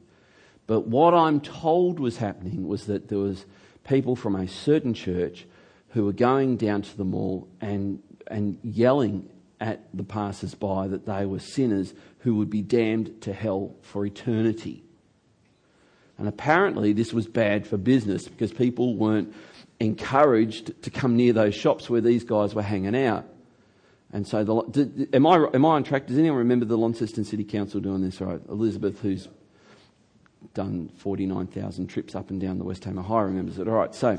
But 0.67 0.87
what 0.87 1.15
I'm 1.15 1.41
told 1.41 1.99
was 1.99 2.19
happening 2.19 2.69
was 2.69 2.87
that 2.87 3.09
there 3.09 3.19
was 3.19 3.47
people 3.85 4.15
from 4.15 4.37
a 4.37 4.47
certain 4.47 4.95
church 4.95 5.47
who 5.91 6.05
were 6.05 6.13
going 6.13 6.57
down 6.57 6.83
to 6.83 6.97
the 6.97 7.05
mall 7.05 7.49
and, 7.61 8.03
and 8.27 8.59
yelling 8.63 9.29
at 9.61 9.81
the 9.95 10.05
passers-by 10.05 10.89
that 10.89 11.07
they 11.07 11.27
were 11.27 11.39
sinners 11.39 11.95
who 12.21 12.37
would 12.37 12.51
be 12.51 12.63
damned 12.63 13.21
to 13.23 13.33
hell 13.33 13.75
for 13.83 14.05
eternity. 14.05 14.83
And 16.19 16.29
apparently 16.29 16.93
this 16.93 17.13
was 17.13 17.27
bad 17.27 17.67
for 17.67 17.77
business 17.77 18.29
because 18.29 18.53
people 18.53 18.97
weren't 18.97 19.35
encouraged 19.81 20.83
to 20.83 20.91
come 20.91 21.17
near 21.17 21.33
those 21.33 21.55
shops 21.55 21.89
where 21.89 22.01
these 22.01 22.25
guys 22.25 22.55
were 22.55 22.63
hanging 22.63 22.97
out. 22.97 23.27
And 24.13 24.27
so, 24.27 24.43
the, 24.43 25.09
am, 25.13 25.27
I, 25.27 25.49
am 25.53 25.67
I 25.67 25.71
on 25.71 25.85
track? 25.85 26.07
Does 26.07 26.17
anyone 26.19 26.39
remember 26.39 26.65
the 26.65 26.79
Launceston 26.79 27.25
City 27.25 27.45
Council 27.45 27.79
doing 27.79 28.01
this? 28.01 28.21
Right, 28.21 28.41
Elizabeth, 28.49 29.01
who's 29.01 29.29
done 30.55 30.91
49,000 30.97 31.89
trips 31.89 32.15
up 32.15 32.31
and 32.31 32.41
down 32.41 32.59
the 32.59 32.65
West 32.65 32.83
Tamar 32.83 33.03
High, 33.03 33.23
remembers 33.23 33.59
it. 33.59 33.69
All 33.69 33.75
right, 33.75 33.95
so, 33.95 34.19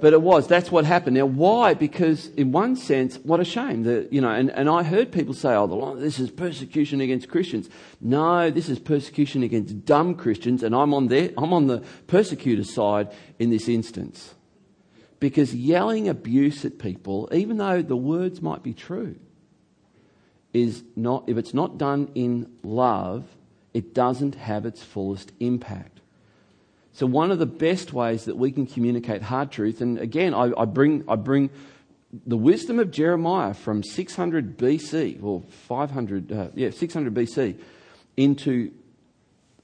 but 0.00 0.12
it 0.12 0.22
was, 0.22 0.46
that's 0.46 0.70
what 0.70 0.84
happened. 0.84 1.16
Now, 1.16 1.26
why? 1.26 1.74
Because 1.74 2.28
in 2.28 2.52
one 2.52 2.76
sense, 2.76 3.16
what 3.18 3.40
a 3.40 3.44
shame 3.44 3.84
you 4.10 4.20
know, 4.20 4.30
and, 4.30 4.50
and 4.50 4.68
I 4.68 4.82
heard 4.82 5.12
people 5.12 5.34
say, 5.34 5.54
oh, 5.54 5.96
this 5.96 6.18
is 6.18 6.30
persecution 6.30 7.00
against 7.00 7.28
Christians. 7.28 7.68
No, 8.00 8.50
this 8.50 8.68
is 8.68 8.78
persecution 8.78 9.42
against 9.42 9.84
dumb 9.84 10.14
Christians, 10.14 10.62
and 10.62 10.74
I'm 10.74 10.92
on 10.92 11.08
there, 11.08 11.30
I'm 11.38 11.52
on 11.52 11.66
the 11.66 11.82
persecutor 12.06 12.64
side 12.64 13.12
in 13.38 13.50
this 13.50 13.68
instance. 13.68 14.34
Because 15.18 15.54
yelling 15.54 16.08
abuse 16.08 16.64
at 16.64 16.78
people, 16.78 17.28
even 17.32 17.56
though 17.56 17.80
the 17.80 17.96
words 17.96 18.42
might 18.42 18.62
be 18.62 18.74
true, 18.74 19.16
is 20.52 20.84
not, 20.94 21.24
if 21.26 21.36
it's 21.36 21.54
not 21.54 21.78
done 21.78 22.10
in 22.14 22.50
love, 22.62 23.24
it 23.72 23.94
doesn't 23.94 24.34
have 24.34 24.64
its 24.66 24.82
fullest 24.82 25.32
impact. 25.40 25.95
So, 26.96 27.04
one 27.04 27.30
of 27.30 27.38
the 27.38 27.44
best 27.44 27.92
ways 27.92 28.24
that 28.24 28.38
we 28.38 28.50
can 28.50 28.66
communicate 28.66 29.20
hard 29.20 29.50
truth, 29.52 29.82
and 29.82 29.98
again, 29.98 30.32
I, 30.32 30.50
I 30.56 30.64
bring, 30.64 31.04
I 31.06 31.16
bring 31.16 31.50
the 32.26 32.38
wisdom 32.38 32.78
of 32.78 32.90
Jeremiah 32.90 33.52
from 33.52 33.82
600 33.82 34.56
BC, 34.56 35.22
or 35.22 35.42
500, 35.68 36.32
uh, 36.32 36.48
yeah, 36.54 36.70
600 36.70 37.12
BC, 37.12 37.60
into 38.16 38.72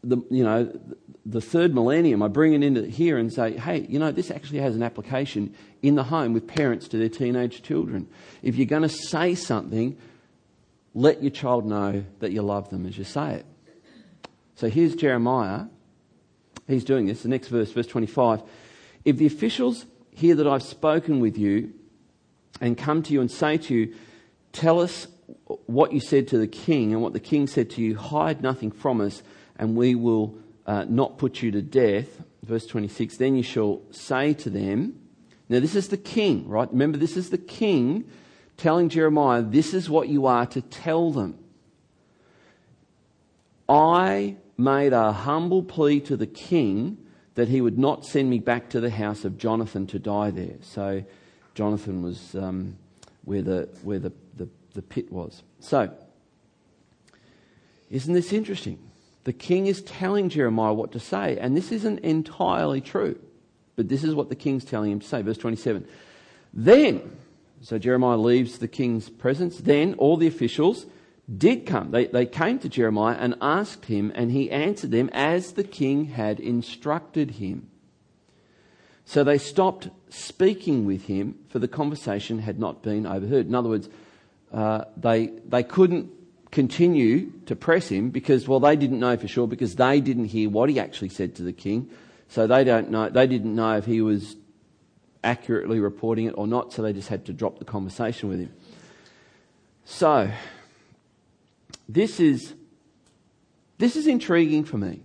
the, 0.04 0.18
you 0.30 0.44
know, 0.44 0.78
the 1.24 1.40
third 1.40 1.74
millennium, 1.74 2.22
I 2.22 2.28
bring 2.28 2.52
it 2.52 2.62
into 2.62 2.86
here 2.86 3.16
and 3.16 3.32
say, 3.32 3.56
hey, 3.56 3.86
you 3.88 3.98
know, 3.98 4.12
this 4.12 4.30
actually 4.30 4.58
has 4.58 4.76
an 4.76 4.82
application 4.82 5.54
in 5.80 5.94
the 5.94 6.04
home 6.04 6.34
with 6.34 6.46
parents 6.46 6.86
to 6.88 6.98
their 6.98 7.08
teenage 7.08 7.62
children. 7.62 8.08
If 8.42 8.56
you're 8.56 8.66
going 8.66 8.82
to 8.82 8.90
say 8.90 9.36
something, 9.36 9.96
let 10.92 11.22
your 11.22 11.30
child 11.30 11.64
know 11.64 12.04
that 12.18 12.30
you 12.30 12.42
love 12.42 12.68
them 12.68 12.84
as 12.84 12.98
you 12.98 13.04
say 13.04 13.36
it. 13.36 13.46
So 14.56 14.68
here's 14.68 14.94
Jeremiah. 14.94 15.64
He's 16.66 16.84
doing 16.84 17.06
this. 17.06 17.22
The 17.22 17.28
next 17.28 17.48
verse, 17.48 17.72
verse 17.72 17.86
25. 17.86 18.42
If 19.04 19.16
the 19.16 19.26
officials 19.26 19.86
hear 20.10 20.34
that 20.36 20.46
I've 20.46 20.62
spoken 20.62 21.20
with 21.20 21.36
you 21.36 21.72
and 22.60 22.76
come 22.78 23.02
to 23.02 23.12
you 23.12 23.20
and 23.20 23.30
say 23.30 23.58
to 23.58 23.74
you, 23.74 23.94
tell 24.52 24.80
us 24.80 25.08
what 25.66 25.92
you 25.92 26.00
said 26.00 26.28
to 26.28 26.38
the 26.38 26.46
king 26.46 26.92
and 26.92 27.02
what 27.02 27.12
the 27.12 27.20
king 27.20 27.46
said 27.46 27.70
to 27.70 27.82
you, 27.82 27.96
hide 27.96 28.42
nothing 28.42 28.70
from 28.70 29.00
us 29.00 29.22
and 29.56 29.76
we 29.76 29.94
will 29.94 30.36
uh, 30.66 30.84
not 30.88 31.18
put 31.18 31.42
you 31.42 31.50
to 31.50 31.62
death. 31.62 32.22
Verse 32.42 32.66
26 32.66 33.16
Then 33.16 33.36
you 33.36 33.42
shall 33.42 33.82
say 33.90 34.34
to 34.34 34.50
them, 34.50 35.00
Now 35.48 35.60
this 35.60 35.74
is 35.74 35.88
the 35.88 35.96
king, 35.96 36.48
right? 36.48 36.70
Remember, 36.70 36.98
this 36.98 37.16
is 37.16 37.30
the 37.30 37.38
king 37.38 38.04
telling 38.56 38.88
Jeremiah, 38.88 39.42
This 39.42 39.74
is 39.74 39.90
what 39.90 40.08
you 40.08 40.26
are 40.26 40.46
to 40.46 40.60
tell 40.60 41.10
them. 41.10 41.38
I 43.68 44.36
made 44.56 44.92
a 44.92 45.12
humble 45.12 45.62
plea 45.62 46.00
to 46.00 46.16
the 46.16 46.26
king 46.26 46.98
that 47.34 47.48
he 47.48 47.60
would 47.60 47.78
not 47.78 48.04
send 48.04 48.28
me 48.28 48.38
back 48.38 48.68
to 48.70 48.80
the 48.80 48.90
house 48.90 49.24
of 49.24 49.38
Jonathan 49.38 49.86
to 49.88 49.98
die 49.98 50.30
there. 50.30 50.56
So 50.60 51.02
Jonathan 51.54 52.02
was 52.02 52.34
um, 52.34 52.76
where, 53.24 53.42
the, 53.42 53.68
where 53.82 53.98
the, 53.98 54.12
the, 54.36 54.48
the 54.74 54.82
pit 54.82 55.10
was. 55.10 55.42
So, 55.60 55.90
isn't 57.90 58.12
this 58.12 58.32
interesting? 58.32 58.78
The 59.24 59.32
king 59.32 59.66
is 59.66 59.82
telling 59.82 60.28
Jeremiah 60.28 60.72
what 60.72 60.92
to 60.92 61.00
say, 61.00 61.38
and 61.38 61.56
this 61.56 61.70
isn't 61.70 62.00
entirely 62.00 62.80
true, 62.80 63.18
but 63.76 63.88
this 63.88 64.02
is 64.02 64.14
what 64.14 64.28
the 64.28 64.34
king's 64.34 64.64
telling 64.64 64.90
him 64.90 65.00
to 65.00 65.06
say. 65.06 65.22
Verse 65.22 65.38
27. 65.38 65.86
Then, 66.52 67.16
so 67.60 67.78
Jeremiah 67.78 68.16
leaves 68.16 68.58
the 68.58 68.68
king's 68.68 69.08
presence, 69.08 69.58
then 69.58 69.94
all 69.94 70.16
the 70.16 70.26
officials 70.26 70.86
did 71.36 71.66
come. 71.66 71.90
They, 71.90 72.06
they 72.06 72.26
came 72.26 72.58
to 72.60 72.68
Jeremiah 72.68 73.16
and 73.18 73.36
asked 73.40 73.86
him, 73.86 74.12
and 74.14 74.32
he 74.32 74.50
answered 74.50 74.90
them 74.90 75.08
as 75.12 75.52
the 75.52 75.64
king 75.64 76.06
had 76.06 76.40
instructed 76.40 77.32
him. 77.32 77.68
So 79.04 79.24
they 79.24 79.38
stopped 79.38 79.88
speaking 80.10 80.84
with 80.84 81.06
him, 81.06 81.38
for 81.48 81.58
the 81.58 81.68
conversation 81.68 82.40
had 82.40 82.58
not 82.58 82.82
been 82.82 83.06
overheard. 83.06 83.46
In 83.46 83.54
other 83.54 83.68
words, 83.68 83.88
uh, 84.52 84.84
they, 84.96 85.26
they 85.46 85.62
couldn't 85.62 86.10
continue 86.50 87.30
to 87.46 87.56
press 87.56 87.88
him 87.88 88.10
because, 88.10 88.46
well, 88.46 88.60
they 88.60 88.76
didn't 88.76 89.00
know 89.00 89.16
for 89.16 89.26
sure 89.26 89.46
because 89.48 89.76
they 89.76 90.00
didn't 90.00 90.26
hear 90.26 90.50
what 90.50 90.68
he 90.68 90.78
actually 90.78 91.08
said 91.08 91.34
to 91.36 91.42
the 91.42 91.52
king. 91.52 91.90
So 92.28 92.46
they 92.46 92.64
don't 92.64 92.90
know, 92.90 93.08
they 93.08 93.26
didn't 93.26 93.54
know 93.54 93.76
if 93.76 93.86
he 93.86 94.00
was 94.02 94.36
accurately 95.24 95.80
reporting 95.80 96.26
it 96.26 96.34
or 96.36 96.46
not, 96.46 96.72
so 96.72 96.82
they 96.82 96.92
just 96.92 97.08
had 97.08 97.26
to 97.26 97.32
drop 97.32 97.58
the 97.58 97.64
conversation 97.64 98.28
with 98.28 98.40
him. 98.40 98.52
So, 99.84 100.30
this 101.92 102.20
is, 102.20 102.54
this 103.78 103.96
is 103.96 104.06
intriguing 104.06 104.64
for 104.64 104.78
me. 104.78 105.02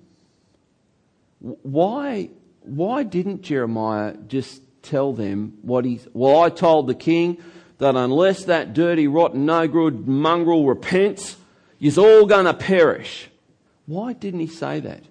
Why, 1.39 2.29
why 2.61 3.03
didn't 3.03 3.41
Jeremiah 3.41 4.15
just 4.27 4.61
tell 4.81 5.13
them 5.13 5.57
what 5.61 5.85
he's, 5.85 6.07
well, 6.13 6.41
I 6.41 6.49
told 6.49 6.87
the 6.87 6.95
king, 6.95 7.37
that 7.77 7.95
unless 7.95 8.45
that 8.45 8.73
dirty, 8.73 9.07
rotten, 9.07 9.45
no 9.45 9.67
good 9.67 10.07
mongrel 10.07 10.65
repents, 10.65 11.37
you're 11.77 11.99
all 11.99 12.25
going 12.25 12.45
to 12.45 12.53
perish. 12.53 13.29
Why 13.85 14.13
didn't 14.13 14.39
he 14.39 14.47
say 14.47 14.79
that? 14.79 15.03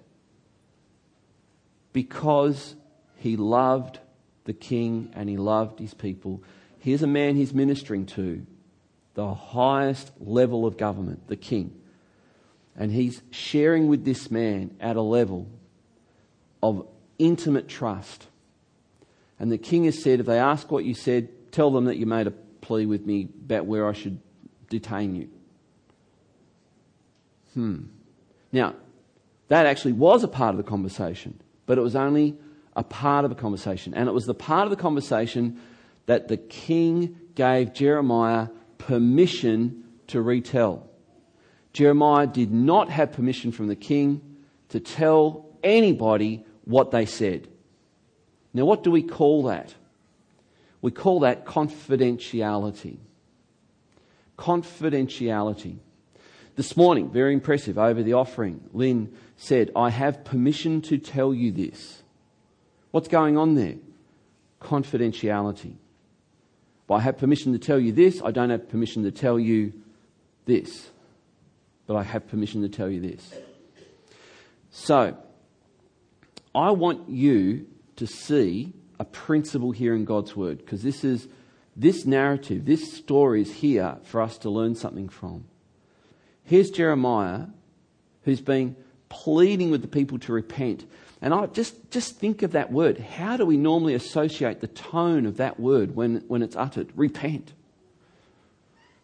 Because 1.93 2.75
he 3.15 3.37
loved 3.37 3.99
the 4.43 4.53
king 4.53 5.11
and 5.15 5.29
he 5.29 5.37
loved 5.37 5.79
his 5.79 5.93
people. 5.93 6.43
Here's 6.79 7.03
a 7.03 7.07
man 7.07 7.35
he's 7.35 7.53
ministering 7.53 8.05
to, 8.07 8.45
the 9.17 9.33
highest 9.33 10.11
level 10.19 10.67
of 10.67 10.77
government, 10.77 11.27
the 11.27 11.35
king. 11.35 11.73
And 12.75 12.91
he's 12.91 13.23
sharing 13.31 13.87
with 13.87 14.05
this 14.05 14.29
man 14.29 14.77
at 14.79 14.95
a 14.95 15.01
level 15.01 15.47
of 16.61 16.87
intimate 17.17 17.67
trust. 17.67 18.27
And 19.39 19.51
the 19.51 19.57
king 19.57 19.85
has 19.85 20.03
said, 20.03 20.19
if 20.19 20.27
they 20.27 20.37
ask 20.37 20.69
what 20.69 20.85
you 20.85 20.93
said, 20.93 21.51
tell 21.51 21.71
them 21.71 21.85
that 21.85 21.97
you 21.97 22.05
made 22.05 22.27
a 22.27 22.31
plea 22.31 22.85
with 22.85 23.07
me 23.07 23.27
about 23.43 23.65
where 23.65 23.87
I 23.87 23.93
should 23.93 24.19
detain 24.69 25.15
you. 25.15 25.29
Hmm. 27.55 27.77
Now, 28.51 28.75
that 29.47 29.65
actually 29.65 29.93
was 29.93 30.23
a 30.23 30.27
part 30.27 30.51
of 30.51 30.57
the 30.57 30.69
conversation, 30.69 31.41
but 31.65 31.79
it 31.79 31.81
was 31.81 31.95
only 31.95 32.37
a 32.75 32.83
part 32.83 33.25
of 33.25 33.31
a 33.31 33.35
conversation. 33.35 33.95
And 33.95 34.07
it 34.07 34.11
was 34.11 34.27
the 34.27 34.35
part 34.35 34.65
of 34.65 34.69
the 34.69 34.75
conversation 34.75 35.59
that 36.05 36.27
the 36.27 36.37
king 36.37 37.17
gave 37.33 37.73
Jeremiah 37.73 38.49
permission 38.87 39.83
to 40.07 40.21
retell. 40.21 40.89
Jeremiah 41.73 42.25
did 42.25 42.53
not 42.53 42.89
have 42.89 43.11
permission 43.11 43.51
from 43.51 43.67
the 43.67 43.75
king 43.75 44.21
to 44.69 44.79
tell 44.79 45.45
anybody 45.61 46.45
what 46.63 46.91
they 46.91 47.05
said. 47.05 47.49
Now, 48.53 48.63
what 48.63 48.83
do 48.83 48.91
we 48.91 49.03
call 49.03 49.43
that? 49.43 49.75
We 50.81 50.91
call 50.91 51.19
that 51.19 51.45
confidentiality. 51.45 52.97
Confidentiality. 54.37 55.79
This 56.55 56.77
morning, 56.77 57.11
very 57.11 57.33
impressive, 57.33 57.77
over 57.77 58.01
the 58.01 58.13
offering, 58.13 58.69
Lynn 58.71 59.13
said, 59.35 59.69
I 59.75 59.89
have 59.89 60.23
permission 60.23 60.81
to 60.83 60.97
tell 60.97 61.33
you 61.33 61.51
this. 61.51 62.03
What's 62.91 63.09
going 63.09 63.37
on 63.37 63.55
there? 63.55 63.75
Confidentiality. 64.61 65.75
Well, 66.87 66.99
I 66.99 67.01
have 67.01 67.17
permission 67.17 67.53
to 67.53 67.59
tell 67.59 67.79
you 67.79 67.91
this, 67.91 68.21
I 68.23 68.31
don't 68.31 68.49
have 68.49 68.69
permission 68.69 69.03
to 69.03 69.11
tell 69.11 69.39
you 69.39 69.73
this. 70.45 70.89
But 71.85 71.95
I 71.95 72.03
have 72.03 72.27
permission 72.27 72.61
to 72.61 72.69
tell 72.69 72.89
you 72.89 73.01
this. 73.01 73.33
So, 74.71 75.17
I 76.53 76.71
want 76.71 77.09
you 77.09 77.67
to 77.97 78.07
see 78.07 78.73
a 78.99 79.05
principle 79.05 79.71
here 79.71 79.95
in 79.95 80.05
God's 80.05 80.35
Word, 80.35 80.59
because 80.59 80.83
this 80.83 81.03
is 81.03 81.27
this 81.75 82.05
narrative, 82.05 82.65
this 82.65 82.93
story 82.93 83.41
is 83.41 83.53
here 83.53 83.97
for 84.03 84.21
us 84.21 84.37
to 84.39 84.49
learn 84.49 84.75
something 84.75 85.09
from. 85.09 85.45
Here's 86.43 86.71
Jeremiah 86.71 87.47
who's 88.23 88.41
been 88.41 88.75
pleading 89.09 89.71
with 89.71 89.81
the 89.81 89.87
people 89.87 90.19
to 90.19 90.33
repent. 90.33 90.85
And 91.21 91.33
I 91.33 91.47
just, 91.47 91.91
just 91.91 92.17
think 92.17 92.43
of 92.43 92.51
that 92.51 92.71
word. 92.71 92.99
How 92.99 93.37
do 93.37 93.45
we 93.45 93.57
normally 93.57 93.95
associate 93.95 94.61
the 94.61 94.67
tone 94.67 95.25
of 95.25 95.37
that 95.37 95.59
word 95.59 95.95
when, 95.95 96.23
when 96.27 96.43
it's 96.43 96.55
uttered? 96.55 96.91
Repent. 96.95 97.53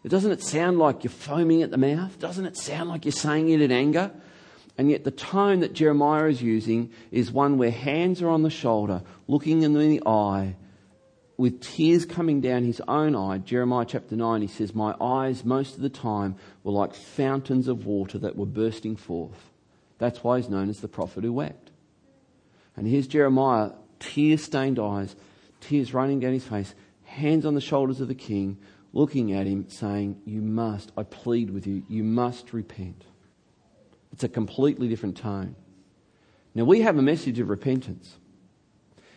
Doesn't 0.05 0.31
it 0.31 0.43
sound 0.43 0.79
like 0.79 1.03
you're 1.03 1.11
foaming 1.11 1.63
at 1.63 1.71
the 1.71 1.77
mouth? 1.77 2.19
Doesn't 2.19 2.45
it 2.45 2.57
sound 2.57 2.89
like 2.89 3.05
you're 3.05 3.13
saying 3.13 3.49
it 3.49 3.61
in 3.61 3.71
anger? 3.71 4.11
And 4.77 4.89
yet, 4.89 5.03
the 5.03 5.11
tone 5.11 5.59
that 5.61 5.73
Jeremiah 5.73 6.25
is 6.25 6.41
using 6.41 6.91
is 7.11 7.31
one 7.31 7.57
where 7.57 7.71
hands 7.71 8.21
are 8.21 8.29
on 8.29 8.41
the 8.41 8.49
shoulder, 8.49 9.03
looking 9.27 9.61
in 9.61 9.73
the 9.73 10.01
eye, 10.05 10.55
with 11.37 11.61
tears 11.61 12.05
coming 12.05 12.41
down 12.41 12.63
his 12.63 12.81
own 12.87 13.15
eye. 13.15 13.37
Jeremiah 13.37 13.85
chapter 13.87 14.15
9, 14.15 14.41
he 14.41 14.47
says, 14.47 14.73
My 14.73 14.95
eyes, 14.99 15.45
most 15.45 15.75
of 15.75 15.81
the 15.81 15.89
time, 15.89 16.35
were 16.63 16.71
like 16.71 16.95
fountains 16.95 17.67
of 17.67 17.85
water 17.85 18.17
that 18.19 18.35
were 18.35 18.45
bursting 18.45 18.95
forth. 18.95 19.51
That's 20.03 20.21
why 20.21 20.35
he's 20.35 20.49
known 20.49 20.67
as 20.67 20.81
the 20.81 20.89
prophet 20.89 21.23
who 21.23 21.31
wept. 21.31 21.71
And 22.75 22.85
here's 22.85 23.07
Jeremiah, 23.07 23.71
tear 24.01 24.37
stained 24.37 24.77
eyes, 24.77 25.15
tears 25.61 25.93
running 25.93 26.19
down 26.19 26.33
his 26.33 26.43
face, 26.43 26.75
hands 27.05 27.45
on 27.45 27.55
the 27.55 27.61
shoulders 27.61 28.01
of 28.01 28.09
the 28.09 28.13
king, 28.13 28.57
looking 28.91 29.31
at 29.31 29.47
him, 29.47 29.69
saying, 29.69 30.19
You 30.25 30.41
must, 30.41 30.91
I 30.97 31.03
plead 31.03 31.51
with 31.51 31.65
you, 31.65 31.83
you 31.87 32.03
must 32.03 32.51
repent. 32.51 33.05
It's 34.11 34.25
a 34.25 34.27
completely 34.27 34.89
different 34.89 35.15
tone. 35.15 35.55
Now, 36.53 36.65
we 36.65 36.81
have 36.81 36.97
a 36.97 37.01
message 37.01 37.39
of 37.39 37.47
repentance. 37.47 38.17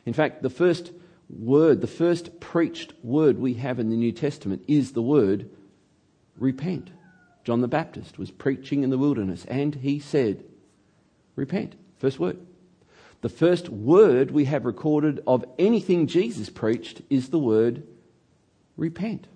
In 0.05 0.13
fact, 0.13 0.41
the 0.41 0.51
first 0.51 0.93
word, 1.29 1.81
the 1.81 1.89
first 1.89 2.39
preached 2.39 2.93
word 3.03 3.41
we 3.41 3.55
have 3.55 3.81
in 3.81 3.91
the 3.91 3.97
New 3.97 4.13
Testament 4.13 4.63
is 4.69 4.93
the 4.93 5.03
word 5.03 5.51
repent. 6.39 6.93
John 7.43 7.61
the 7.61 7.67
Baptist 7.67 8.21
was 8.21 8.31
preaching 8.31 8.85
in 8.85 8.91
the 8.91 8.99
wilderness 8.99 9.45
and 9.47 9.75
he 9.75 9.99
said, 9.99 10.45
Repent. 11.37 11.77
First 11.99 12.19
word. 12.19 12.39
The 13.23 13.29
first 13.29 13.69
word 13.69 14.31
we 14.31 14.45
have 14.47 14.65
recorded 14.65 15.23
of 15.27 15.45
anything 15.59 16.07
Jesus 16.07 16.51
preached 16.51 17.03
is 17.09 17.29
the 17.29 17.39
word 17.39 17.83
repent. 18.77 19.27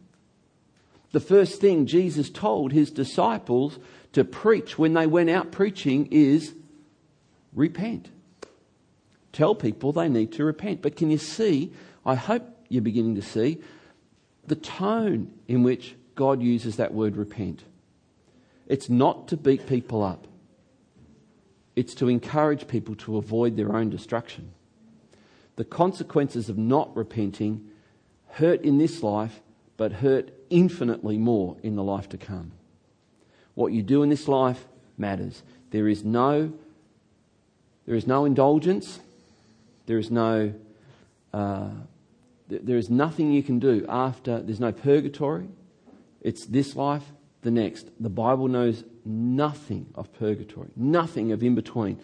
The 1.13 1.21
first 1.21 1.61
thing 1.61 1.87
Jesus 1.87 2.31
told 2.31 2.73
his 2.73 2.91
disciples 2.91 3.79
to 4.13 4.25
preach 4.25 4.79
when 4.79 4.95
they 4.95 5.07
went 5.07 5.31
out 5.31 5.51
preaching 5.51 6.09
is 6.11 6.55
repent. 7.53 8.09
Tell 9.33 9.55
people 9.55 9.93
they 9.93 10.09
need 10.09 10.33
to 10.33 10.45
repent. 10.45 10.83
But 10.83 10.97
can 10.97 11.11
you 11.11 11.19
see? 11.19 11.73
I 12.05 12.15
hope 12.15 12.45
you're 12.69 12.83
beginning 12.83 13.17
to 13.17 13.23
see 13.23 13.59
the 14.47 14.57
tone 14.57 15.33
in 15.49 15.63
which 15.63 15.95
God 16.15 16.43
uses 16.43 16.77
that 16.77 16.93
word 16.93 17.17
repent. 17.17 17.65
It's 18.67 18.89
not 18.89 19.29
to 19.29 19.37
beat 19.37 19.67
people 19.67 20.03
up, 20.03 20.27
it's 21.81 21.95
to 21.95 22.09
encourage 22.09 22.69
people 22.69 22.95
to 22.95 23.17
avoid 23.17 23.57
their 23.57 23.75
own 23.75 23.89
destruction. 23.89 24.53
The 25.57 25.65
consequences 25.65 26.51
of 26.51 26.59
not 26.59 26.95
repenting 26.95 27.71
hurt 28.33 28.61
in 28.61 28.77
this 28.77 29.03
life, 29.03 29.41
but 29.79 29.91
hurt 29.91 30.31
infinitely 30.51 31.17
more 31.17 31.57
in 31.63 31.77
the 31.77 31.83
life 31.83 32.07
to 32.11 32.19
come. 32.19 32.53
What 33.55 33.73
you 33.73 33.83
do 33.83 34.03
in 34.03 34.11
this 34.11 34.29
life 34.29 34.67
matters. 34.99 35.43
There 35.71 35.89
is 35.89 36.05
no, 36.05 36.53
there 37.87 37.95
is 37.95 38.07
no 38.07 38.27
indulgence. 38.27 39.01
There 39.87 39.97
is 39.97 40.11
no, 40.11 40.53
uh, 41.33 41.71
there 42.47 42.77
is 42.77 42.91
nothing 42.91 43.33
you 43.33 43.43
can 43.43 43.59
do 43.59 43.87
after. 43.89 44.43
There's 44.43 44.61
no 44.61 44.73
purgatory. 44.73 45.49
It's 46.21 46.45
this 46.45 46.77
life, 46.77 47.05
the 47.43 47.51
next. 47.51 47.91
The 47.99 48.11
Bible 48.11 48.49
knows 48.49 48.85
nothing 49.05 49.87
of 49.95 50.13
purgatory, 50.13 50.69
nothing 50.77 51.33
of 51.33 51.43
in 51.43 51.55
between. 51.55 51.99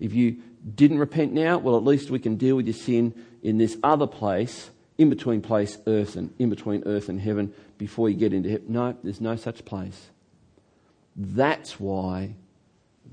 If 0.00 0.14
you 0.14 0.36
didn't 0.74 0.98
repent 0.98 1.32
now, 1.32 1.58
well, 1.58 1.76
at 1.76 1.84
least 1.84 2.10
we 2.10 2.18
can 2.18 2.36
deal 2.36 2.56
with 2.56 2.66
your 2.66 2.74
sin 2.74 3.14
in 3.42 3.58
this 3.58 3.76
other 3.82 4.06
place, 4.06 4.70
in 4.96 5.10
between 5.10 5.40
place, 5.40 5.78
earth 5.86 6.16
and 6.16 6.32
in 6.38 6.50
between 6.50 6.82
earth 6.86 7.08
and 7.08 7.20
heaven, 7.20 7.52
before 7.78 8.08
you 8.08 8.16
get 8.16 8.32
into 8.32 8.50
heaven. 8.50 8.66
No, 8.68 8.96
there's 9.02 9.20
no 9.20 9.36
such 9.36 9.64
place. 9.64 10.08
That's 11.16 11.78
why, 11.80 12.34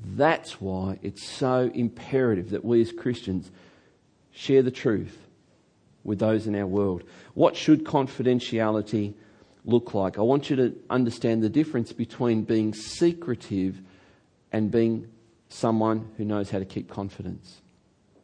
that's 0.03 0.61
why 0.61 0.99
it's 1.01 1.23
so 1.23 1.71
imperative 1.73 2.51
that 2.51 2.63
we 2.63 2.81
as 2.81 2.91
Christians 2.91 3.51
share 4.31 4.61
the 4.61 4.71
truth 4.71 5.17
with 6.03 6.19
those 6.19 6.45
in 6.45 6.55
our 6.55 6.67
world. 6.67 7.03
What 7.33 7.55
should 7.55 7.83
confidentiality 7.83 9.15
look 9.65 9.93
like? 9.93 10.17
I 10.17 10.21
want 10.21 10.49
you 10.49 10.55
to 10.55 10.75
understand 10.89 11.43
the 11.43 11.49
difference 11.49 11.91
between 11.91 12.43
being 12.43 12.73
secretive 12.73 13.81
and 14.51 14.71
being 14.71 15.07
someone 15.49 16.09
who 16.17 16.25
knows 16.25 16.49
how 16.49 16.59
to 16.59 16.65
keep 16.65 16.89
confidence. 16.89 17.61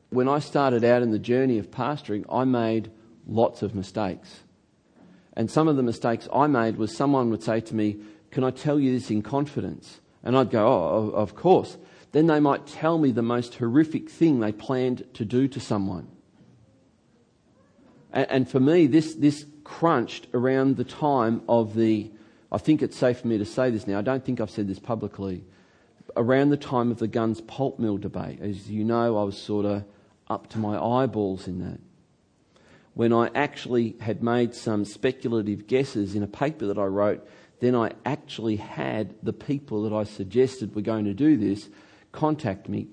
When 0.10 0.28
I 0.28 0.40
started 0.40 0.84
out 0.84 1.02
in 1.02 1.12
the 1.12 1.20
journey 1.20 1.58
of 1.58 1.72
pastoring, 1.72 2.26
I 2.30 2.44
made 2.46 2.92
lots 3.28 3.62
of 3.62 3.76
mistakes. 3.76 4.42
And 5.34 5.50
some 5.50 5.68
of 5.68 5.78
the 5.78 5.84
mistakes 5.84 6.28
I 6.34 6.48
made 6.48 6.78
was 6.78 6.96
someone 6.96 7.30
would 7.30 7.44
say 7.44 7.62
to 7.62 7.76
me, 7.76 7.98
can 8.32 8.44
I 8.44 8.52
tell 8.52 8.80
you 8.80 8.98
this 8.98 9.12
in 9.12 9.22
confidence? 9.22 10.00
And 10.24 10.38
I'd 10.38 10.50
go, 10.50 10.68
Oh, 10.68 11.10
of 11.12 11.36
course. 11.36 11.78
Then 12.12 12.28
they 12.28 12.40
might 12.40 12.68
tell 12.68 12.98
me 12.98 13.12
the 13.12 13.22
most 13.22 13.56
horrific 13.56 14.10
thing 14.10 14.40
they 14.40 14.52
planned 14.52 15.06
to 15.14 15.26
do 15.26 15.48
to 15.48 15.60
someone. 15.60 16.08
And, 18.14 18.50
for 18.50 18.60
me, 18.60 18.88
this, 18.88 19.16
this 19.16 19.46
crunched 19.72 20.28
around 20.34 20.76
the 20.76 20.84
time 20.84 21.42
of 21.48 21.76
the, 21.76 22.12
I 22.52 22.58
think 22.58 22.82
it's 22.82 22.98
safe 22.98 23.22
for 23.22 23.28
me 23.28 23.38
to 23.38 23.46
say 23.46 23.72
this 23.72 23.88
now, 23.88 24.00
I 24.00 24.02
don't 24.02 24.24
think 24.24 24.42
I've 24.42 24.52
said 24.52 24.68
this 24.68 24.80
publicly, 24.80 25.46
around 26.18 26.50
the 26.50 26.58
time 26.58 26.92
of 26.92 27.00
the 27.00 27.08
Gunns 27.08 27.40
pulp 27.40 27.80
mill 27.80 27.98
debate. 27.98 28.42
As 28.42 28.70
you 28.70 28.84
know, 28.84 29.18
I 29.18 29.24
was 29.24 29.38
sort 29.38 29.66
of 29.66 29.86
up 30.30 30.50
to 30.50 30.60
my 30.60 30.78
eyeballs 30.78 31.48
in 31.48 31.60
that. 31.60 31.80
When 32.96 33.14
I 33.14 33.32
actually 33.34 33.96
had 34.02 34.22
made 34.22 34.54
some 34.54 34.84
speculative 34.84 35.68
guesses 35.68 36.16
in 36.16 36.22
a 36.22 36.28
paper 36.28 36.68
that 36.68 36.78
I 36.78 36.86
wrote 36.86 37.26
then 37.62 37.76
I 37.76 37.92
actually 38.06 38.56
had 38.56 39.14
the 39.24 39.34
people 39.34 39.84
that 39.84 39.96
I 39.96 40.04
suggested 40.04 40.76
were 40.76 40.82
going 40.82 41.06
to 41.06 41.14
do 41.14 41.38
this 41.38 41.70
contact 42.12 42.68
me, 42.68 42.88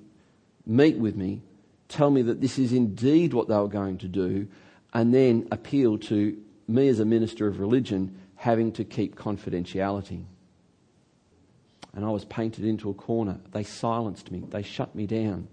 meet 0.67 0.99
with 0.99 1.17
me, 1.17 1.41
tell 1.89 2.11
me 2.11 2.21
that 2.23 2.43
this 2.43 2.59
is 2.59 2.73
indeed 2.73 3.33
what 3.33 3.49
they 3.49 3.57
were 3.57 3.67
going 3.67 3.97
to 3.99 4.09
do, 4.09 4.47
and 4.93 5.13
then 5.13 5.49
appeal 5.51 5.97
to 5.99 6.37
me 6.69 6.89
as 6.89 7.01
a 7.01 7.05
minister 7.05 7.49
of 7.49 7.59
religion 7.59 8.21
having 8.37 8.71
to 8.73 8.85
keep 8.85 9.17
confidentiality. 9.17 10.25
And 11.95 12.05
I 12.05 12.11
was 12.11 12.25
painted 12.27 12.65
into 12.65 12.91
a 12.91 12.95
corner. 12.95 13.41
They 13.53 13.65
silenced 13.65 14.31
me, 14.31 14.45
they 14.49 14.63
shut 14.63 14.95
me 14.95 15.07
down 15.07 15.49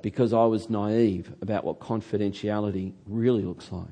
because 0.00 0.32
I 0.32 0.44
was 0.44 0.68
naive 0.68 1.32
about 1.40 1.64
what 1.64 1.78
confidentiality 1.78 2.92
really 3.06 3.42
looks 3.42 3.70
like. 3.70 3.88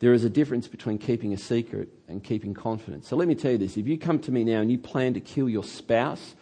There 0.00 0.12
is 0.12 0.24
a 0.24 0.30
difference 0.30 0.66
between 0.66 0.98
keeping 0.98 1.32
a 1.32 1.38
secret 1.38 1.88
and 2.08 2.22
keeping 2.22 2.52
confidence. 2.52 3.08
So 3.08 3.16
let 3.16 3.28
me 3.28 3.34
tell 3.34 3.52
you 3.52 3.58
this. 3.58 3.76
If 3.76 3.86
you 3.86 3.96
come 3.96 4.18
to 4.20 4.32
me 4.32 4.44
now 4.44 4.60
and 4.60 4.70
you 4.70 4.78
plan 4.78 5.14
to 5.14 5.20
kill 5.20 5.48
your 5.48 5.64
spouse 5.64 6.34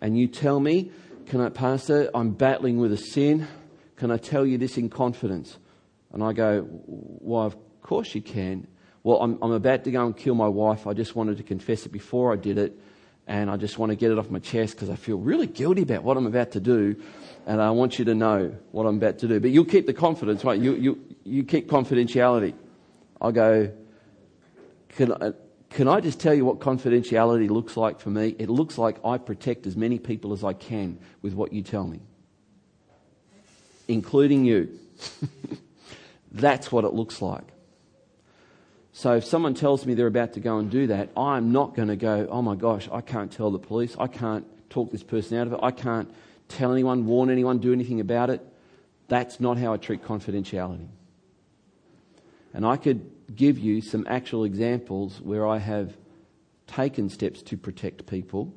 and 0.00 0.18
you 0.18 0.26
tell 0.26 0.60
me, 0.60 0.90
Can 1.26 1.40
I, 1.40 1.48
Pastor, 1.48 2.10
I'm 2.12 2.30
battling 2.32 2.78
with 2.78 2.92
a 2.92 2.96
sin. 2.96 3.46
Can 3.96 4.10
I 4.10 4.16
tell 4.16 4.44
you 4.44 4.58
this 4.58 4.76
in 4.76 4.90
confidence? 4.90 5.58
And 6.12 6.22
I 6.22 6.32
go, 6.32 6.62
Why, 6.62 7.44
of 7.44 7.56
course 7.88 8.14
you 8.14 8.20
can. 8.20 8.66
Well, 9.02 9.22
I'm, 9.22 9.38
I'm 9.40 9.52
about 9.52 9.84
to 9.84 9.90
go 9.90 10.04
and 10.04 10.14
kill 10.14 10.34
my 10.34 10.46
wife. 10.46 10.86
I 10.86 10.92
just 10.92 11.16
wanted 11.16 11.38
to 11.38 11.42
confess 11.42 11.86
it 11.86 11.88
before 11.88 12.32
I 12.32 12.36
did 12.36 12.58
it. 12.58 12.78
And 13.26 13.50
I 13.50 13.56
just 13.56 13.78
want 13.78 13.90
to 13.90 13.96
get 13.96 14.10
it 14.10 14.18
off 14.18 14.30
my 14.30 14.38
chest 14.38 14.74
because 14.74 14.90
I 14.90 14.96
feel 14.96 15.16
really 15.16 15.46
guilty 15.46 15.82
about 15.82 16.02
what 16.02 16.16
I'm 16.16 16.26
about 16.26 16.52
to 16.52 16.60
do. 16.60 16.96
And 17.46 17.60
I 17.62 17.70
want 17.70 17.98
you 17.98 18.04
to 18.04 18.14
know 18.14 18.54
what 18.72 18.84
I'm 18.84 18.96
about 18.96 19.18
to 19.20 19.28
do. 19.28 19.40
But 19.40 19.50
you'll 19.50 19.64
keep 19.64 19.86
the 19.86 19.94
confidence, 19.94 20.44
right? 20.44 20.60
You, 20.60 20.74
you, 20.74 21.00
you 21.24 21.44
keep 21.44 21.68
confidentiality. 21.68 22.54
I 23.20 23.30
go, 23.30 23.72
can 24.90 25.12
I, 25.12 25.32
can 25.70 25.88
I 25.88 26.00
just 26.00 26.20
tell 26.20 26.34
you 26.34 26.44
what 26.44 26.58
confidentiality 26.58 27.48
looks 27.48 27.76
like 27.76 28.00
for 28.00 28.10
me? 28.10 28.34
It 28.38 28.50
looks 28.50 28.76
like 28.76 29.02
I 29.04 29.16
protect 29.16 29.66
as 29.66 29.76
many 29.76 29.98
people 29.98 30.32
as 30.32 30.44
I 30.44 30.52
can 30.52 30.98
with 31.22 31.34
what 31.34 31.52
you 31.52 31.62
tell 31.62 31.86
me, 31.86 32.00
including 33.86 34.44
you. 34.44 34.78
That's 36.32 36.70
what 36.70 36.84
it 36.84 36.92
looks 36.92 37.22
like. 37.22 37.44
So 38.98 39.12
if 39.12 39.24
someone 39.24 39.54
tells 39.54 39.86
me 39.86 39.94
they're 39.94 40.08
about 40.08 40.32
to 40.32 40.40
go 40.40 40.58
and 40.58 40.68
do 40.68 40.88
that, 40.88 41.10
I'm 41.16 41.52
not 41.52 41.76
going 41.76 41.86
to 41.86 41.94
go, 41.94 42.26
oh 42.32 42.42
my 42.42 42.56
gosh, 42.56 42.88
I 42.90 43.00
can't 43.00 43.30
tell 43.30 43.52
the 43.52 43.58
police. 43.60 43.94
I 43.96 44.08
can't 44.08 44.44
talk 44.70 44.90
this 44.90 45.04
person 45.04 45.38
out 45.38 45.46
of 45.46 45.52
it. 45.52 45.60
I 45.62 45.70
can't 45.70 46.12
tell 46.48 46.72
anyone, 46.72 47.06
warn 47.06 47.30
anyone, 47.30 47.58
do 47.58 47.72
anything 47.72 48.00
about 48.00 48.28
it. 48.28 48.44
That's 49.06 49.38
not 49.38 49.56
how 49.56 49.72
I 49.72 49.76
treat 49.76 50.02
confidentiality. 50.02 50.88
And 52.52 52.66
I 52.66 52.76
could 52.76 53.08
give 53.36 53.56
you 53.56 53.82
some 53.82 54.04
actual 54.10 54.42
examples 54.42 55.20
where 55.20 55.46
I 55.46 55.58
have 55.58 55.96
taken 56.66 57.08
steps 57.08 57.40
to 57.42 57.56
protect 57.56 58.04
people, 58.04 58.52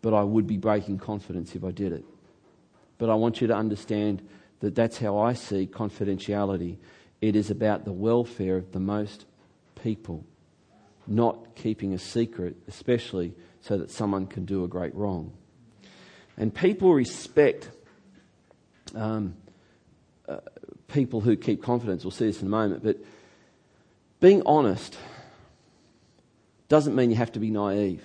but 0.00 0.14
I 0.14 0.22
would 0.22 0.46
be 0.46 0.56
breaking 0.56 1.00
confidence 1.00 1.54
if 1.54 1.64
I 1.64 1.70
did 1.70 1.92
it. 1.92 2.04
But 2.96 3.10
I 3.10 3.14
want 3.14 3.42
you 3.42 3.46
to 3.48 3.54
understand 3.54 4.26
that 4.60 4.74
that's 4.74 4.96
how 4.96 5.18
I 5.18 5.34
see 5.34 5.66
confidentiality. 5.66 6.78
It 7.20 7.36
is 7.36 7.50
about 7.50 7.84
the 7.84 7.92
welfare 7.92 8.56
of 8.56 8.72
the 8.72 8.80
most 8.80 9.24
people, 9.82 10.24
not 11.06 11.54
keeping 11.54 11.94
a 11.94 11.98
secret, 11.98 12.56
especially 12.68 13.34
so 13.60 13.78
that 13.78 13.90
someone 13.90 14.26
can 14.26 14.44
do 14.44 14.64
a 14.64 14.68
great 14.68 14.94
wrong. 14.94 15.32
And 16.36 16.54
people 16.54 16.92
respect 16.92 17.70
um, 18.94 19.34
uh, 20.28 20.38
people 20.88 21.20
who 21.20 21.36
keep 21.36 21.62
confidence. 21.62 22.04
We'll 22.04 22.10
see 22.10 22.26
this 22.26 22.40
in 22.40 22.48
a 22.48 22.50
moment. 22.50 22.82
But 22.82 22.98
being 24.20 24.42
honest 24.46 24.96
doesn't 26.68 26.94
mean 26.94 27.10
you 27.10 27.16
have 27.16 27.32
to 27.32 27.40
be 27.40 27.50
naive. 27.50 28.02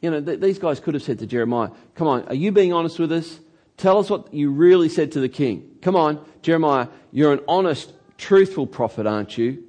You 0.00 0.10
know, 0.10 0.20
th- 0.20 0.40
these 0.40 0.58
guys 0.58 0.80
could 0.80 0.94
have 0.94 1.02
said 1.02 1.18
to 1.20 1.26
Jeremiah, 1.26 1.70
Come 1.94 2.08
on, 2.08 2.26
are 2.28 2.34
you 2.34 2.52
being 2.52 2.72
honest 2.72 2.98
with 2.98 3.12
us? 3.12 3.38
Tell 3.76 3.98
us 3.98 4.10
what 4.10 4.32
you 4.34 4.50
really 4.50 4.88
said 4.88 5.12
to 5.12 5.20
the 5.20 5.28
king. 5.28 5.78
Come 5.80 5.96
on, 5.96 6.24
Jeremiah, 6.42 6.88
you're 7.12 7.32
an 7.32 7.40
honest, 7.48 7.92
truthful 8.20 8.66
prophet, 8.66 9.06
aren't 9.06 9.36
you? 9.38 9.64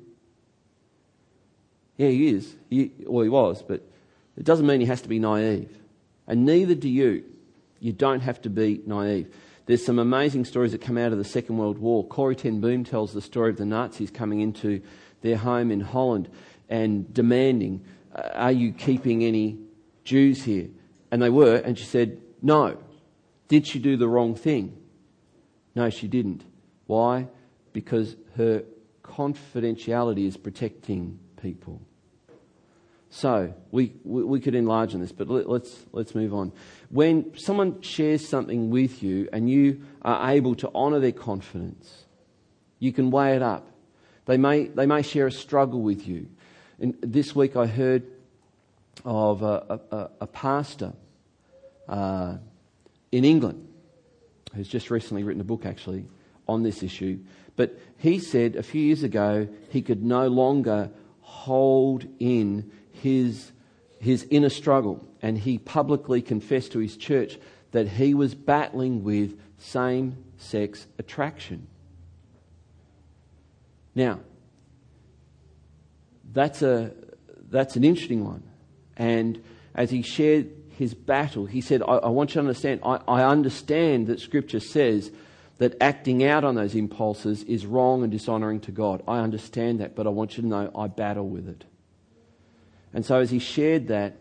Yeah, 1.98 2.10
he 2.10 2.28
is. 2.28 2.56
He, 2.70 2.92
well, 3.06 3.24
he 3.24 3.30
was, 3.30 3.64
but 3.64 3.82
it 4.38 4.44
doesn't 4.44 4.66
mean 4.66 4.82
he 4.82 4.88
has 4.88 5.02
to 5.02 5.10
be 5.10 5.20
naive. 5.20 5.76
And 6.28 6.46
neither 6.46 6.76
do 6.76 6.90
you. 6.90 7.24
You 7.80 7.94
don't 7.94 8.20
have 8.20 8.42
to 8.42 8.50
be 8.50 8.82
naive. 8.86 9.34
There's 9.66 9.86
some 9.86 10.00
amazing 10.00 10.46
stories 10.46 10.74
that 10.74 10.82
come 10.82 10.98
out 10.98 11.12
of 11.12 11.18
the 11.18 11.24
Second 11.24 11.58
World 11.58 11.78
War. 11.78 12.06
Corrie 12.06 12.36
ten 12.36 12.60
Boom 12.60 12.84
tells 12.84 13.14
the 13.14 13.22
story 13.22 13.52
of 13.52 13.58
the 13.58 13.66
Nazis 13.66 14.12
coming 14.12 14.42
into 14.42 14.82
their 15.22 15.38
home 15.38 15.72
in 15.72 15.80
Holland 15.80 16.30
and 16.70 17.12
demanding, 17.14 17.86
uh, 18.14 18.30
Are 18.34 18.52
you 18.52 18.74
keeping 18.74 19.24
any 19.24 19.60
Jews 20.04 20.44
here? 20.44 20.68
And 21.12 21.22
they 21.22 21.30
were, 21.30 21.56
and 21.56 21.78
she 21.78 21.86
said, 21.86 22.20
No. 22.42 22.78
Did 23.48 23.68
she 23.68 23.80
do 23.80 23.98
the 23.98 24.08
wrong 24.08 24.36
thing? 24.36 24.78
No, 25.76 25.90
she 25.90 26.08
didn't. 26.08 26.44
Why? 26.88 27.28
Because 27.74 28.16
her 28.38 28.64
confidentiality 29.04 30.26
is 30.26 30.38
protecting 30.38 31.20
people. 31.42 31.82
So 33.10 33.54
we, 33.72 33.94
we, 34.06 34.24
we 34.24 34.40
could 34.40 34.56
enlarge 34.56 34.94
on 34.94 35.02
this, 35.02 35.12
but 35.12 35.28
let, 35.28 35.50
let's, 35.50 35.86
let's 35.92 36.16
move 36.16 36.34
on. 36.34 36.54
When 36.90 37.38
someone 37.38 37.82
shares 37.82 38.28
something 38.28 38.70
with 38.70 39.04
you 39.04 39.28
and 39.34 39.50
you 39.50 39.82
are 40.02 40.32
able 40.32 40.56
to 40.56 40.72
honour 40.74 41.02
their 41.02 41.12
confidence, 41.12 42.06
you 42.80 42.94
can 42.94 43.12
weigh 43.12 43.36
it 43.36 43.42
up. 43.42 43.68
They 44.26 44.38
may, 44.38 44.68
they 44.68 44.86
may 44.86 45.02
share 45.02 45.28
a 45.28 45.32
struggle 45.32 45.82
with 45.82 46.08
you. 46.08 46.28
And 46.80 46.96
this 47.02 47.36
week 47.36 47.58
I 47.58 47.68
heard 47.68 48.04
of 49.04 49.42
a, 49.42 49.82
a, 49.92 50.10
a 50.22 50.28
pastor 50.28 50.94
uh, 51.90 52.38
in 53.12 53.26
England 53.26 53.68
who's 54.56 54.70
just 54.70 54.90
recently 54.90 55.24
written 55.24 55.42
a 55.42 55.46
book 55.46 55.66
actually 55.66 56.06
on 56.48 56.64
this 56.64 56.82
issue. 56.82 57.20
But 57.62 57.78
he 57.98 58.18
said 58.18 58.56
a 58.56 58.64
few 58.64 58.82
years 58.82 59.04
ago 59.04 59.48
he 59.70 59.84
could 59.84 60.04
no 60.04 60.28
longer 60.28 60.90
hold 61.20 62.08
in 62.18 62.72
his, 62.92 63.52
his 64.00 64.26
inner 64.32 64.50
struggle 64.50 65.08
and 65.22 65.38
he 65.38 65.60
publicly 65.60 66.24
confessed 66.24 66.72
to 66.72 66.80
his 66.80 66.98
church 66.98 67.38
that 67.70 67.88
he 67.88 68.16
was 68.16 68.34
battling 68.34 69.04
with 69.04 69.40
same 69.60 70.18
sex 70.40 70.88
attraction. 70.98 71.68
Now, 73.94 74.22
that's, 76.34 76.64
a, 76.64 76.94
that's 77.48 77.76
an 77.76 77.84
interesting 77.84 78.26
one. 78.26 78.42
And 78.98 79.40
as 79.76 79.92
he 79.92 80.02
shared 80.02 80.50
his 80.80 80.96
battle, 80.96 81.46
he 81.46 81.62
said, 81.62 81.84
I, 81.84 81.98
I 81.98 82.10
want 82.10 82.32
you 82.32 82.34
to 82.34 82.40
understand, 82.40 82.80
I, 82.84 83.02
I 83.08 83.24
understand 83.24 84.08
that 84.08 84.20
Scripture 84.20 84.60
says 84.60 85.12
that 85.62 85.78
acting 85.80 86.24
out 86.24 86.44
on 86.44 86.56
those 86.56 86.74
impulses 86.74 87.44
is 87.44 87.68
wrong 87.68 88.02
and 88.02 88.12
dishonoring 88.12 88.60
to 88.60 88.72
God. 88.72 89.04
I 89.08 89.20
understand 89.20 89.80
that, 89.80 89.96
but 89.96 90.08
I 90.08 90.10
want 90.10 90.36
you 90.36 90.42
to 90.42 90.50
know 90.50 90.72
I 90.76 90.88
battle 90.88 91.30
with 91.30 91.48
it. 91.48 91.66
And 92.96 93.06
so 93.06 93.20
as 93.20 93.30
he 93.30 93.38
shared 93.38 93.90
that, 93.90 94.16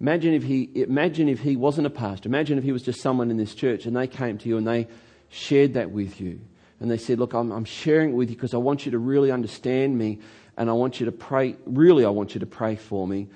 imagine 0.00 0.34
if 0.34 0.42
he, 0.42 0.68
imagine 0.74 1.28
if 1.28 1.38
he 1.38 1.54
wasn't 1.54 1.86
a 1.86 1.90
pastor. 1.90 2.28
Imagine 2.28 2.58
if 2.58 2.64
he 2.64 2.72
was 2.72 2.82
just 2.82 3.00
someone 3.00 3.30
in 3.30 3.36
this 3.36 3.54
church 3.54 3.86
and 3.86 3.94
they 3.94 4.08
came 4.08 4.36
to 4.38 4.48
you 4.48 4.56
and 4.56 4.66
they 4.66 4.88
shared 5.28 5.74
that 5.74 5.92
with 5.92 6.20
you. 6.20 6.40
And 6.80 6.90
they 6.90 6.98
said, 6.98 7.20
Look, 7.20 7.34
I'm, 7.34 7.52
I'm 7.52 7.64
sharing 7.64 8.10
it 8.10 8.14
with 8.14 8.28
you 8.28 8.34
because 8.34 8.52
I 8.52 8.56
want 8.56 8.84
you 8.84 8.90
to 8.90 8.98
really 8.98 9.30
understand 9.30 9.96
me 9.96 10.18
and 10.56 10.68
I 10.68 10.72
want 10.72 10.98
you 10.98 11.06
to 11.06 11.12
pray, 11.12 11.54
really, 11.66 12.04
I 12.04 12.10
want 12.10 12.34
you 12.34 12.40
to 12.40 12.46
pray 12.46 12.74
for 12.74 13.06
me. 13.06 13.28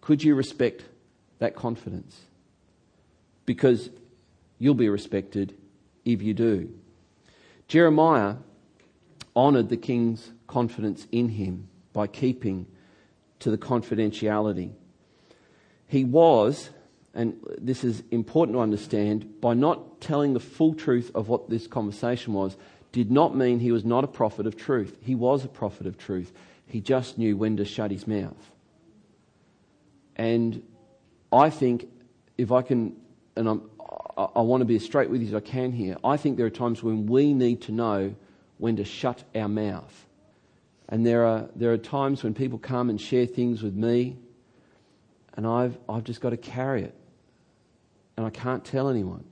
Could 0.00 0.24
you 0.24 0.34
respect 0.34 0.86
that 1.38 1.54
confidence? 1.54 2.18
Because 3.44 3.90
you'll 4.58 4.72
be 4.72 4.88
respected 4.88 5.54
if 6.12 6.22
you 6.22 6.34
do. 6.34 6.72
Jeremiah 7.68 8.36
honoured 9.36 9.68
the 9.68 9.76
king's 9.76 10.32
confidence 10.46 11.06
in 11.12 11.28
him 11.30 11.68
by 11.92 12.06
keeping 12.06 12.66
to 13.38 13.50
the 13.50 13.58
confidentiality. 13.58 14.72
He 15.86 16.04
was, 16.04 16.70
and 17.14 17.36
this 17.58 17.84
is 17.84 18.02
important 18.10 18.56
to 18.56 18.60
understand, 18.60 19.40
by 19.40 19.54
not 19.54 20.00
telling 20.00 20.34
the 20.34 20.40
full 20.40 20.74
truth 20.74 21.10
of 21.14 21.28
what 21.28 21.48
this 21.48 21.66
conversation 21.66 22.32
was, 22.32 22.56
did 22.92 23.10
not 23.10 23.36
mean 23.36 23.60
he 23.60 23.72
was 23.72 23.84
not 23.84 24.04
a 24.04 24.08
prophet 24.08 24.46
of 24.46 24.56
truth. 24.56 24.96
He 25.00 25.14
was 25.14 25.44
a 25.44 25.48
prophet 25.48 25.86
of 25.86 25.96
truth. 25.96 26.32
He 26.66 26.80
just 26.80 27.18
knew 27.18 27.36
when 27.36 27.56
to 27.56 27.64
shut 27.64 27.90
his 27.90 28.06
mouth. 28.06 28.50
And 30.16 30.62
I 31.32 31.50
think 31.50 31.88
if 32.36 32.52
I 32.52 32.62
can, 32.62 32.96
and 33.36 33.48
I'm, 33.48 33.70
I, 34.16 34.40
want 34.40 34.60
to 34.60 34.64
be 34.64 34.76
as 34.76 34.84
straight 34.84 35.10
with 35.10 35.20
you 35.22 35.28
as 35.28 35.34
I 35.34 35.40
can 35.40 35.72
here, 35.72 35.96
I 36.04 36.16
think 36.16 36.36
there 36.36 36.46
are 36.46 36.50
times 36.50 36.82
when 36.82 37.06
we 37.06 37.34
need 37.34 37.62
to 37.62 37.72
know 37.72 38.14
when 38.58 38.76
to 38.76 38.84
shut 38.84 39.24
our 39.34 39.48
mouth 39.48 40.06
and 40.90 41.06
there 41.06 41.24
are, 41.24 41.48
there 41.54 41.72
are 41.72 41.78
times 41.78 42.24
when 42.24 42.34
people 42.34 42.58
come 42.58 42.90
and 42.90 43.00
share 43.00 43.24
things 43.24 43.62
with 43.62 43.74
me, 43.74 44.16
and 45.34 45.46
I've, 45.46 45.78
I've 45.88 46.02
just 46.02 46.20
got 46.20 46.30
to 46.30 46.36
carry 46.36 46.82
it. 46.82 46.94
And 48.16 48.26
I 48.26 48.30
can't 48.30 48.64
tell 48.64 48.88
anyone. 48.88 49.24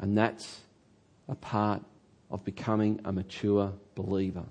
And 0.00 0.16
that's 0.16 0.62
a 1.28 1.34
part 1.34 1.84
of 2.30 2.42
becoming 2.42 3.00
a 3.04 3.12
mature 3.12 3.74
believer. 3.94 4.46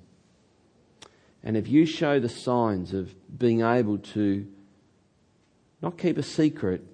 And 1.43 1.57
if 1.57 1.67
you 1.67 1.87
show 1.87 2.19
the 2.19 2.29
signs 2.29 2.93
of 2.93 3.13
being 3.37 3.61
able 3.61 3.97
to 3.97 4.47
not 5.81 5.97
keep 5.97 6.19
a 6.19 6.23
secret, 6.23 6.85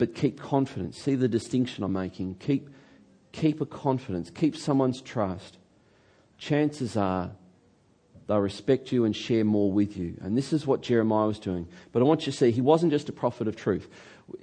but 0.00 0.14
keep 0.14 0.40
confidence, 0.40 0.98
see 0.98 1.14
the 1.14 1.28
distinction 1.28 1.84
I'm 1.84 1.92
making, 1.92 2.36
keep, 2.36 2.68
keep 3.30 3.60
a 3.60 3.66
confidence, 3.66 4.30
keep 4.30 4.56
someone's 4.56 5.00
trust, 5.00 5.58
chances 6.38 6.96
are 6.96 7.30
They'll 8.30 8.38
respect 8.38 8.92
you 8.92 9.06
and 9.06 9.16
share 9.16 9.44
more 9.44 9.72
with 9.72 9.96
you. 9.96 10.16
And 10.20 10.38
this 10.38 10.52
is 10.52 10.64
what 10.64 10.82
Jeremiah 10.82 11.26
was 11.26 11.40
doing. 11.40 11.66
But 11.90 12.00
I 12.00 12.04
want 12.04 12.20
you 12.26 12.32
to 12.32 12.38
see, 12.38 12.52
he 12.52 12.60
wasn't 12.60 12.92
just 12.92 13.08
a 13.08 13.12
prophet 13.12 13.48
of 13.48 13.56
truth. 13.56 13.88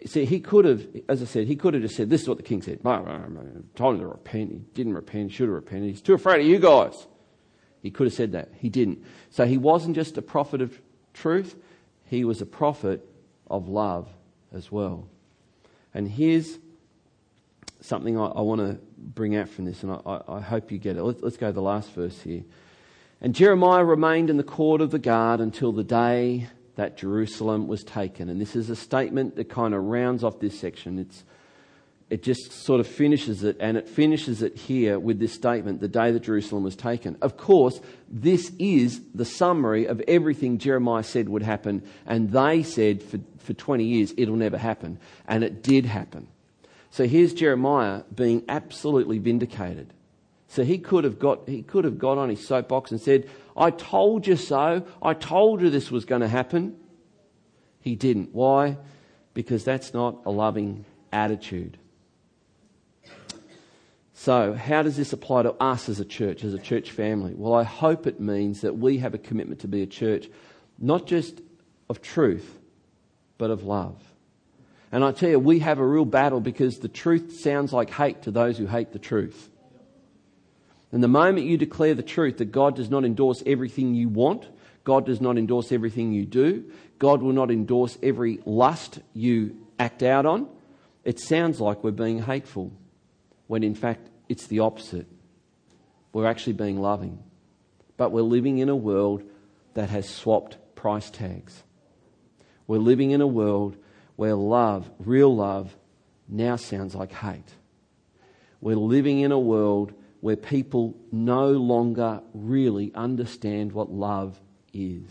See, 0.06 0.26
he 0.26 0.42
could 0.42 0.66
have, 0.66 0.86
as 1.08 1.22
I 1.22 1.26
said, 1.26 1.48
he 1.48 1.56
could 1.56 1.74
have 1.74 1.84
just 1.84 1.96
said, 1.96 2.10
This 2.10 2.24
is 2.24 2.28
what 2.28 2.36
the 2.36 2.44
king 2.44 2.62
said. 2.62 2.84
Told 2.84 3.96
him 3.96 4.02
to 4.02 4.08
repent. 4.08 4.52
He 4.52 4.58
didn't 4.74 4.94
repent. 4.94 5.32
He 5.32 5.38
should 5.38 5.48
have 5.48 5.56
repented. 5.56 5.90
He's 5.90 6.02
too 6.02 6.16
afraid 6.16 6.42
of 6.42 6.48
you 6.48 6.60
guys. 6.60 7.08
He 7.82 7.90
could 7.90 8.08
have 8.08 8.14
said 8.14 8.34
that. 8.34 8.50
He 8.58 8.68
didn't. 8.68 9.06
So 9.30 9.46
he 9.46 9.58
wasn't 9.58 9.96
just 9.96 10.18
a 10.18 10.22
prophet 10.22 10.62
of 10.62 10.78
truth, 11.14 11.56
he 12.04 12.26
was 12.26 12.42
a 12.42 12.46
prophet 12.46 13.08
of 13.50 13.70
love 13.70 14.10
as 14.52 14.70
well. 14.70 15.08
And 15.98 16.08
here's 16.08 16.60
something 17.82 18.20
I, 18.20 18.26
I 18.26 18.42
want 18.42 18.62
to 18.62 18.78
bring 19.00 19.36
out 19.36 19.50
from 19.50 19.66
this, 19.66 19.82
and 19.82 19.92
I, 19.92 20.22
I, 20.28 20.40
hope 20.40 20.72
you 20.72 20.78
get 20.78 20.96
it. 20.96 21.02
Let's, 21.02 21.24
let's 21.24 21.38
go 21.38 21.48
to 21.48 21.54
the 21.54 21.60
last 21.60 21.90
verse 21.94 22.22
here. 22.22 22.44
And 23.20 23.34
Jeremiah 23.34 23.84
remained 23.84 24.30
in 24.30 24.38
the 24.38 24.44
court 24.44 24.80
of 24.80 24.92
the 24.92 25.00
guard 25.00 25.40
until 25.40 25.72
the 25.72 25.84
day 25.84 26.50
that 26.76 26.98
Jerusalem 26.98 27.68
was 27.68 27.84
taken. 27.84 28.30
And 28.30 28.40
this 28.40 28.56
is 28.56 28.70
a 28.70 28.76
statement 28.76 29.38
that 29.38 29.50
kind 29.50 29.74
of 29.74 29.86
rounds 29.86 30.24
off 30.24 30.40
this 30.40 30.60
section. 30.60 31.00
It's, 31.00 31.24
it 32.10 32.24
just 32.24 32.52
sort 32.54 32.80
of 32.80 32.88
finishes 32.88 33.44
it, 33.44 33.58
and 33.60 33.76
it 33.76 33.90
finishes 33.90 34.42
it 34.42 34.56
here 34.56 34.98
with 34.98 35.20
this 35.20 35.34
statement 35.34 35.82
the 35.82 35.90
day 35.90 36.12
that 36.12 36.24
Jerusalem 36.24 36.64
was 36.64 36.76
taken. 36.76 37.18
Of 37.22 37.36
course, 37.36 37.82
this 38.10 38.52
is 38.58 39.02
the 39.14 39.26
summary 39.26 39.86
of 39.86 40.02
everything 40.08 40.58
Jeremiah 40.58 41.04
said 41.04 41.28
would 41.28 41.44
happen, 41.44 41.84
and 42.06 42.32
they 42.32 42.64
said 42.64 43.04
for, 43.04 43.20
for 43.40 43.54
20 43.54 43.84
years 43.84 44.14
it'll 44.16 44.38
never 44.38 44.58
happen, 44.58 45.00
and 45.28 45.44
it 45.44 45.62
did 45.62 45.86
happen. 45.86 46.30
So 46.92 47.06
here's 47.06 47.34
Jeremiah 47.34 48.04
being 48.16 48.44
absolutely 48.48 49.20
vindicated. 49.20 49.94
So 50.48 50.64
he 50.64 50.78
could 50.78 51.04
have 51.04 51.20
got, 51.20 51.50
he 51.50 51.62
could 51.62 51.84
have 51.84 52.00
got 52.00 52.18
on 52.18 52.30
his 52.30 52.48
soapbox 52.48 52.92
and 52.92 53.02
said, 53.02 53.30
I 53.58 53.70
told 53.70 54.26
you 54.26 54.38
so. 54.38 54.86
I 55.02 55.14
told 55.14 55.62
you 55.62 55.70
this 55.70 55.92
was 55.92 56.06
going 56.06 56.22
to 56.22 56.28
happen. 56.30 56.78
He 57.82 57.96
didn't. 57.96 58.34
Why? 58.34 58.78
Because 59.34 59.66
that's 59.66 59.94
not 59.94 60.22
a 60.26 60.32
loving 60.32 60.86
attitude. 61.12 61.78
So, 64.20 64.54
how 64.56 64.82
does 64.82 64.98
this 64.98 65.14
apply 65.14 65.44
to 65.44 65.54
us 65.54 65.88
as 65.90 66.00
a 66.00 66.06
church, 66.06 66.44
as 66.44 66.56
a 66.56 66.60
church 66.60 66.90
family? 66.90 67.36
Well, 67.36 67.54
I 67.54 67.62
hope 67.62 68.08
it 68.08 68.20
means 68.20 68.62
that 68.62 68.76
we 68.76 68.98
have 68.98 69.14
a 69.14 69.20
commitment 69.20 69.60
to 69.62 69.68
be 69.68 69.84
a 69.84 69.88
church, 69.88 70.28
not 70.80 71.06
just 71.06 71.40
of 71.88 72.02
truth, 72.02 72.58
but 73.38 73.52
of 73.52 73.64
love. 73.64 74.02
And 74.92 75.04
I 75.04 75.12
tell 75.12 75.30
you, 75.30 75.38
we 75.38 75.60
have 75.60 75.78
a 75.78 75.86
real 75.86 76.04
battle 76.04 76.42
because 76.42 76.80
the 76.80 76.88
truth 76.88 77.40
sounds 77.40 77.72
like 77.72 77.92
hate 77.92 78.24
to 78.24 78.32
those 78.32 78.58
who 78.58 78.66
hate 78.66 78.92
the 78.92 78.98
truth. 78.98 79.52
And 80.92 81.04
the 81.04 81.08
moment 81.08 81.46
you 81.46 81.56
declare 81.56 81.94
the 81.94 82.02
truth 82.02 82.40
that 82.40 82.52
God 82.52 82.76
does 82.76 82.90
not 82.90 83.06
endorse 83.06 83.44
everything 83.46 83.94
you 83.94 84.10
want, 84.10 84.48
God 84.84 85.06
does 85.06 85.22
not 85.22 85.38
endorse 85.38 85.72
everything 85.72 86.12
you 86.12 86.26
do, 86.26 86.72
God 86.98 87.22
will 87.22 87.34
not 87.34 87.52
endorse 87.52 88.00
every 88.02 88.40
lust 88.46 88.98
you 89.14 89.58
act 89.78 90.02
out 90.02 90.26
on, 90.26 90.50
it 91.04 91.20
sounds 91.20 91.62
like 91.62 91.84
we're 91.84 91.92
being 91.92 92.24
hateful, 92.24 92.72
when 93.48 93.64
in 93.64 93.76
fact 93.76 94.10
it's 94.30 94.48
the 94.48 94.60
opposite. 94.60 95.08
We're 96.14 96.28
actually 96.28 96.54
being 96.54 96.80
loving. 96.80 97.24
But 97.96 98.12
we're 98.12 98.22
living 98.22 98.60
in 98.60 98.70
a 98.70 98.76
world 98.76 99.24
that 99.74 99.90
has 99.90 100.08
swapped 100.08 100.58
price 100.76 101.10
tags. 101.10 101.64
We're 102.68 102.80
living 102.80 103.12
in 103.12 103.22
a 103.22 103.28
world 103.28 103.78
where 104.16 104.36
love, 104.36 104.90
real 105.00 105.36
love, 105.36 105.76
now 106.28 106.56
sounds 106.56 106.94
like 106.94 107.12
hate. 107.12 107.54
We're 108.60 108.76
living 108.76 109.22
in 109.22 109.32
a 109.32 109.40
world 109.40 109.94
where 110.20 110.36
people 110.36 110.98
no 111.12 111.52
longer 111.52 112.22
really 112.34 112.92
understand 112.94 113.72
what 113.72 113.92
love 113.92 114.40
is. 114.74 115.08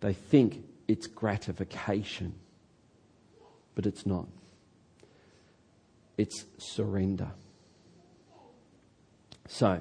They 0.00 0.14
think 0.14 0.64
it's 0.88 1.06
gratification, 1.06 2.34
but 3.74 3.86
it's 3.86 4.06
not. 4.06 4.26
It's 6.18 6.44
surrender. 6.58 7.30
So, 9.46 9.80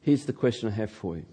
here's 0.00 0.26
the 0.26 0.32
question 0.32 0.68
I 0.68 0.72
have 0.72 0.90
for 0.90 1.16
you. 1.16 1.24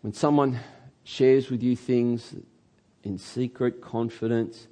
When 0.00 0.14
someone 0.14 0.60
shares 1.02 1.50
with 1.50 1.62
you 1.62 1.74
things 1.74 2.36
in 3.02 3.18
secret 3.18 3.82
confidence, 3.82 4.68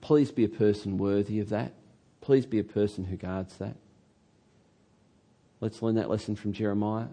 please 0.00 0.32
be 0.32 0.44
a 0.44 0.48
person 0.48 0.96
worthy 0.96 1.40
of 1.40 1.50
that. 1.50 1.74
Please 2.22 2.46
be 2.46 2.58
a 2.58 2.64
person 2.64 3.04
who 3.04 3.16
guards 3.16 3.58
that. 3.58 3.76
Let's 5.60 5.82
learn 5.82 5.96
that 5.96 6.08
lesson 6.08 6.36
from 6.36 6.54
Jeremiah. 6.54 7.08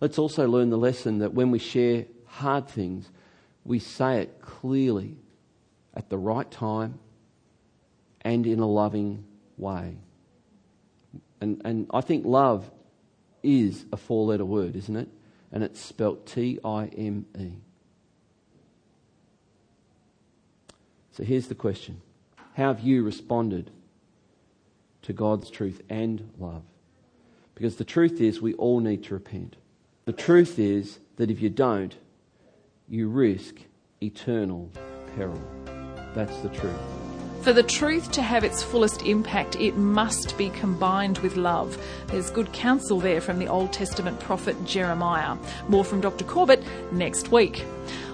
Let's 0.00 0.18
also 0.18 0.48
learn 0.48 0.70
the 0.70 0.78
lesson 0.78 1.18
that 1.18 1.34
when 1.34 1.50
we 1.50 1.58
share 1.58 2.06
hard 2.26 2.66
things, 2.66 3.10
we 3.62 3.78
say 3.78 4.20
it 4.20 4.40
clearly 4.40 5.16
at 5.94 6.08
the 6.08 6.18
right 6.18 6.50
time 6.50 6.98
and 8.24 8.46
in 8.46 8.58
a 8.58 8.66
loving 8.66 9.24
way. 9.56 9.96
And, 11.40 11.60
and 11.64 11.86
I 11.92 12.00
think 12.00 12.24
love 12.24 12.70
is 13.42 13.84
a 13.92 13.96
four 13.96 14.26
letter 14.26 14.44
word, 14.44 14.74
isn't 14.76 14.96
it? 14.96 15.08
And 15.52 15.62
it's 15.62 15.80
spelt 15.80 16.26
T 16.26 16.58
I 16.64 16.86
M 16.86 17.26
E. 17.38 17.52
So 21.12 21.22
here's 21.22 21.46
the 21.46 21.54
question 21.54 22.00
How 22.54 22.68
have 22.68 22.80
you 22.80 23.04
responded 23.04 23.70
to 25.04 25.12
God's 25.12 25.50
truth 25.50 25.82
and 25.88 26.30
love. 26.38 26.62
Because 27.54 27.76
the 27.76 27.84
truth 27.84 28.20
is, 28.20 28.40
we 28.40 28.54
all 28.54 28.80
need 28.80 29.04
to 29.04 29.14
repent. 29.14 29.56
The 30.06 30.12
truth 30.12 30.58
is 30.58 30.98
that 31.16 31.30
if 31.30 31.40
you 31.40 31.50
don't, 31.50 31.94
you 32.88 33.08
risk 33.08 33.56
eternal 34.02 34.70
peril. 35.14 35.40
That's 36.14 36.36
the 36.38 36.48
truth. 36.48 37.03
For 37.44 37.52
the 37.52 37.62
truth 37.62 38.10
to 38.12 38.22
have 38.22 38.42
its 38.42 38.62
fullest 38.62 39.02
impact, 39.02 39.56
it 39.56 39.76
must 39.76 40.38
be 40.38 40.48
combined 40.48 41.18
with 41.18 41.36
love. 41.36 41.76
There's 42.06 42.30
good 42.30 42.50
counsel 42.54 43.00
there 43.00 43.20
from 43.20 43.38
the 43.38 43.48
Old 43.48 43.70
Testament 43.70 44.18
prophet 44.18 44.56
Jeremiah. 44.64 45.36
More 45.68 45.84
from 45.84 46.00
Dr. 46.00 46.24
Corbett 46.24 46.64
next 46.90 47.30
week. 47.30 47.66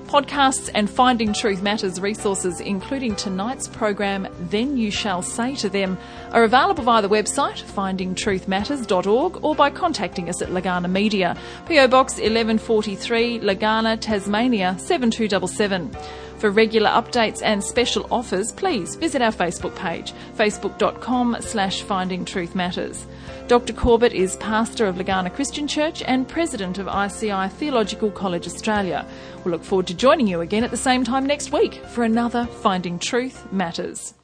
Podcasts 0.06 0.68
and 0.74 0.90
Finding 0.90 1.32
Truth 1.32 1.62
Matters 1.62 2.00
resources, 2.00 2.58
including 2.58 3.14
tonight's 3.14 3.68
program, 3.68 4.26
Then 4.50 4.76
You 4.76 4.90
Shall 4.90 5.22
Say 5.22 5.54
to 5.54 5.68
Them, 5.68 5.96
are 6.32 6.42
available 6.42 6.82
via 6.82 7.00
the 7.00 7.08
website 7.08 7.62
findingtruthmatters.org 7.62 9.44
or 9.44 9.54
by 9.54 9.70
contacting 9.70 10.28
us 10.28 10.42
at 10.42 10.48
Legana 10.48 10.90
Media, 10.90 11.36
PO 11.66 11.86
Box 11.86 12.14
1143, 12.14 13.38
Legana, 13.38 13.96
Tasmania 14.00 14.76
7277. 14.80 15.96
For 16.40 16.50
regular 16.50 16.88
updates 16.88 17.42
and 17.44 17.62
special 17.62 18.07
offers, 18.11 18.50
please 18.50 18.96
visit 18.96 19.20
our 19.20 19.31
Facebook 19.31 19.76
page, 19.76 20.14
facebook.com 20.38 21.37
slash 21.40 21.83
finding 21.83 22.24
truth 22.24 22.55
matters. 22.55 23.07
Dr. 23.46 23.74
Corbett 23.74 24.14
is 24.14 24.37
pastor 24.37 24.87
of 24.87 24.96
Legana 24.96 25.33
Christian 25.35 25.68
Church 25.68 26.03
and 26.03 26.26
president 26.26 26.79
of 26.79 26.88
ICI 26.88 27.48
Theological 27.48 28.11
College 28.11 28.46
Australia. 28.46 29.07
We'll 29.44 29.53
look 29.53 29.64
forward 29.64 29.87
to 29.88 29.94
joining 29.94 30.29
you 30.29 30.40
again 30.40 30.64
at 30.64 30.70
the 30.70 30.79
same 30.79 31.05
time 31.05 31.26
next 31.26 31.53
week 31.53 31.74
for 31.74 32.05
another 32.05 32.46
Finding 32.46 32.98
Truth 32.98 33.53
Matters. 33.53 34.14